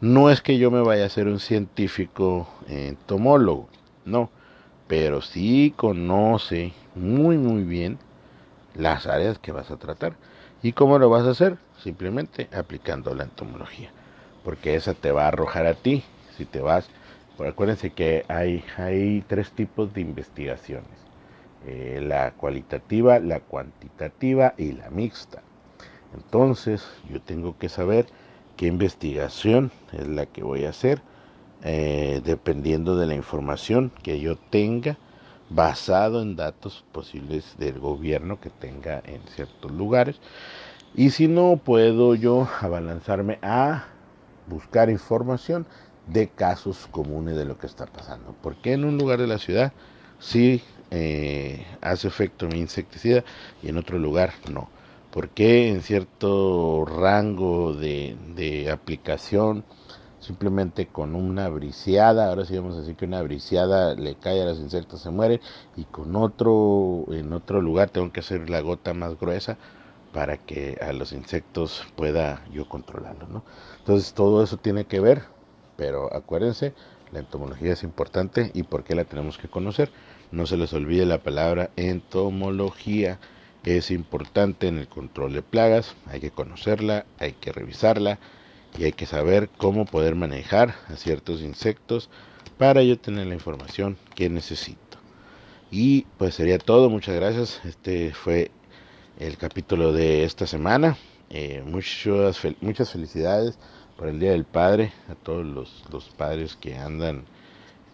no 0.00 0.30
es 0.30 0.40
que 0.40 0.58
yo 0.58 0.72
me 0.72 0.82
vaya 0.82 1.06
a 1.06 1.08
ser 1.08 1.28
un 1.28 1.38
científico 1.38 2.48
entomólogo, 2.66 3.68
no, 4.04 4.30
pero 4.88 5.20
sí 5.20 5.72
conoce 5.76 6.72
muy 6.96 7.38
muy 7.38 7.62
bien 7.62 7.98
las 8.74 9.06
áreas 9.06 9.38
que 9.38 9.52
vas 9.52 9.70
a 9.70 9.76
tratar. 9.76 10.14
¿Y 10.62 10.72
cómo 10.72 10.98
lo 10.98 11.10
vas 11.10 11.26
a 11.26 11.30
hacer? 11.30 11.58
Simplemente 11.82 12.48
aplicando 12.52 13.14
la 13.14 13.24
entomología, 13.24 13.90
porque 14.44 14.76
esa 14.76 14.94
te 14.94 15.10
va 15.10 15.24
a 15.24 15.28
arrojar 15.28 15.66
a 15.66 15.74
ti 15.74 16.04
si 16.36 16.44
te 16.44 16.60
vas. 16.60 16.88
acuérdense 17.38 17.90
que 17.90 18.24
hay, 18.28 18.64
hay 18.76 19.24
tres 19.26 19.50
tipos 19.50 19.92
de 19.92 20.00
investigaciones. 20.00 21.02
Eh, 21.66 22.00
la 22.02 22.32
cualitativa, 22.32 23.18
la 23.20 23.40
cuantitativa 23.40 24.54
y 24.58 24.72
la 24.72 24.90
mixta. 24.90 25.42
Entonces 26.14 26.84
yo 27.08 27.20
tengo 27.20 27.56
que 27.58 27.68
saber 27.68 28.06
qué 28.56 28.66
investigación 28.66 29.70
es 29.92 30.06
la 30.08 30.26
que 30.26 30.42
voy 30.42 30.64
a 30.64 30.70
hacer 30.70 31.00
eh, 31.64 32.20
dependiendo 32.24 32.96
de 32.96 33.06
la 33.06 33.14
información 33.14 33.92
que 34.02 34.18
yo 34.18 34.36
tenga 34.36 34.98
basado 35.54 36.22
en 36.22 36.36
datos 36.36 36.84
posibles 36.92 37.56
del 37.58 37.78
gobierno 37.78 38.40
que 38.40 38.50
tenga 38.50 39.02
en 39.04 39.20
ciertos 39.34 39.70
lugares. 39.70 40.16
Y 40.94 41.10
si 41.10 41.28
no, 41.28 41.56
puedo 41.56 42.14
yo 42.14 42.48
abalanzarme 42.60 43.38
a 43.42 43.86
buscar 44.46 44.90
información 44.90 45.66
de 46.06 46.28
casos 46.28 46.88
comunes 46.90 47.36
de 47.36 47.44
lo 47.44 47.58
que 47.58 47.66
está 47.66 47.86
pasando. 47.86 48.34
Porque 48.42 48.72
en 48.72 48.84
un 48.84 48.98
lugar 48.98 49.20
de 49.20 49.26
la 49.26 49.38
ciudad 49.38 49.72
sí 50.18 50.62
eh, 50.90 51.64
hace 51.80 52.08
efecto 52.08 52.48
mi 52.48 52.58
insecticida 52.58 53.24
y 53.62 53.68
en 53.68 53.78
otro 53.78 53.98
lugar 53.98 54.32
no? 54.50 54.68
porque 55.10 55.68
en 55.68 55.82
cierto 55.82 56.84
rango 56.84 57.74
de, 57.74 58.16
de 58.34 58.70
aplicación 58.70 59.64
simplemente 60.22 60.86
con 60.86 61.14
una 61.14 61.48
briciada, 61.48 62.28
ahora 62.28 62.44
sí 62.44 62.56
vamos 62.56 62.76
a 62.76 62.80
decir 62.80 62.94
que 62.94 63.04
una 63.04 63.22
briciada 63.22 63.94
le 63.94 64.14
cae 64.14 64.40
a 64.40 64.44
los 64.46 64.60
insectos, 64.60 65.02
se 65.02 65.10
mueren, 65.10 65.40
y 65.76 65.84
con 65.84 66.14
otro, 66.16 67.04
en 67.10 67.32
otro 67.32 67.60
lugar 67.60 67.90
tengo 67.90 68.12
que 68.12 68.20
hacer 68.20 68.48
la 68.48 68.60
gota 68.60 68.94
más 68.94 69.18
gruesa 69.18 69.58
para 70.12 70.36
que 70.36 70.78
a 70.80 70.92
los 70.92 71.12
insectos 71.12 71.82
pueda 71.96 72.44
yo 72.52 72.68
controlarlo, 72.68 73.26
¿no? 73.26 73.44
Entonces 73.78 74.14
todo 74.14 74.44
eso 74.44 74.58
tiene 74.58 74.84
que 74.84 75.00
ver, 75.00 75.22
pero 75.76 76.14
acuérdense, 76.14 76.72
la 77.10 77.18
entomología 77.18 77.72
es 77.72 77.82
importante 77.82 78.52
y 78.54 78.62
por 78.62 78.84
qué 78.84 78.94
la 78.94 79.04
tenemos 79.04 79.38
que 79.38 79.48
conocer. 79.48 79.90
No 80.30 80.46
se 80.46 80.56
les 80.56 80.72
olvide 80.72 81.04
la 81.04 81.22
palabra 81.22 81.70
entomología, 81.76 83.18
es 83.64 83.90
importante 83.90 84.68
en 84.68 84.78
el 84.78 84.88
control 84.88 85.32
de 85.32 85.42
plagas, 85.42 85.96
hay 86.06 86.20
que 86.20 86.30
conocerla, 86.30 87.06
hay 87.18 87.32
que 87.32 87.52
revisarla, 87.52 88.18
y 88.78 88.84
hay 88.84 88.92
que 88.92 89.06
saber 89.06 89.48
cómo 89.58 89.84
poder 89.84 90.14
manejar 90.14 90.74
a 90.88 90.96
ciertos 90.96 91.40
insectos 91.42 92.08
para 92.58 92.82
yo 92.82 92.98
tener 92.98 93.26
la 93.26 93.34
información 93.34 93.96
que 94.14 94.28
necesito. 94.28 94.98
Y 95.70 96.02
pues 96.18 96.34
sería 96.34 96.58
todo, 96.58 96.90
muchas 96.90 97.14
gracias. 97.16 97.60
Este 97.64 98.12
fue 98.12 98.50
el 99.18 99.36
capítulo 99.36 99.92
de 99.92 100.24
esta 100.24 100.46
semana. 100.46 100.96
Eh, 101.30 101.62
muchas, 101.64 102.40
muchas 102.60 102.90
felicidades 102.90 103.58
por 103.96 104.08
el 104.08 104.20
Día 104.20 104.32
del 104.32 104.44
Padre 104.44 104.92
a 105.08 105.14
todos 105.14 105.46
los, 105.46 105.84
los 105.90 106.08
padres 106.10 106.56
que 106.56 106.76
andan 106.76 107.24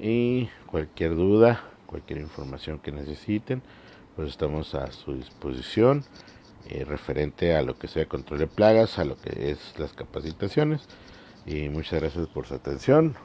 y 0.01 0.49
cualquier 0.71 1.17
duda, 1.17 1.65
cualquier 1.85 2.21
información 2.21 2.79
que 2.79 2.93
necesiten, 2.93 3.61
pues 4.17 4.31
estamos 4.31 4.75
a 4.75 4.91
su 4.91 5.13
disposición 5.13 6.03
eh, 6.71 6.87
referente 6.87 7.55
a 7.55 7.61
lo 7.61 7.79
que 7.79 7.89
sea 7.89 8.09
control 8.09 8.39
de 8.39 8.47
plagas, 8.47 8.99
a 8.99 9.05
lo 9.05 9.21
que 9.21 9.51
es 9.51 9.79
las 9.79 9.93
capacitaciones. 9.93 10.89
Y 11.45 11.69
muchas 11.69 12.01
gracias 12.01 12.27
por 12.29 12.47
su 12.47 12.55
atención. 12.55 13.17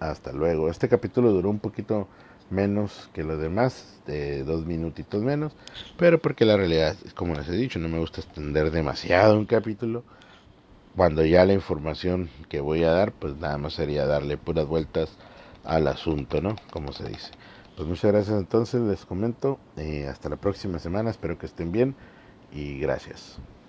Hasta 0.00 0.32
luego. 0.32 0.70
Este 0.70 0.88
capítulo 0.88 1.30
duró 1.30 1.50
un 1.50 1.58
poquito 1.58 2.08
menos 2.50 3.10
que 3.12 3.24
los 3.24 3.40
demás, 3.40 4.00
de 4.06 4.44
dos 4.44 4.66
minutitos 4.66 5.22
menos, 5.22 5.52
pero 5.96 6.18
porque 6.18 6.44
la 6.44 6.56
realidad, 6.56 6.96
como 7.14 7.34
les 7.34 7.48
he 7.48 7.52
dicho, 7.52 7.78
no 7.78 7.88
me 7.88 7.98
gusta 7.98 8.20
extender 8.20 8.70
demasiado 8.70 9.38
un 9.38 9.46
capítulo, 9.46 10.04
cuando 10.96 11.24
ya 11.24 11.44
la 11.44 11.52
información 11.52 12.30
que 12.48 12.60
voy 12.60 12.84
a 12.84 12.90
dar, 12.90 13.12
pues 13.12 13.36
nada 13.36 13.58
más 13.58 13.74
sería 13.74 14.06
darle 14.06 14.36
puras 14.36 14.66
vueltas 14.66 15.10
al 15.64 15.88
asunto, 15.88 16.40
¿no? 16.40 16.56
Como 16.70 16.92
se 16.92 17.08
dice. 17.08 17.30
Pues 17.76 17.88
muchas 17.88 18.12
gracias 18.12 18.38
entonces, 18.38 18.80
les 18.82 19.04
comento, 19.04 19.58
eh, 19.76 20.06
hasta 20.08 20.28
la 20.28 20.36
próxima 20.36 20.78
semana, 20.78 21.10
espero 21.10 21.38
que 21.38 21.46
estén 21.46 21.72
bien 21.72 21.96
y 22.52 22.78
gracias. 22.78 23.40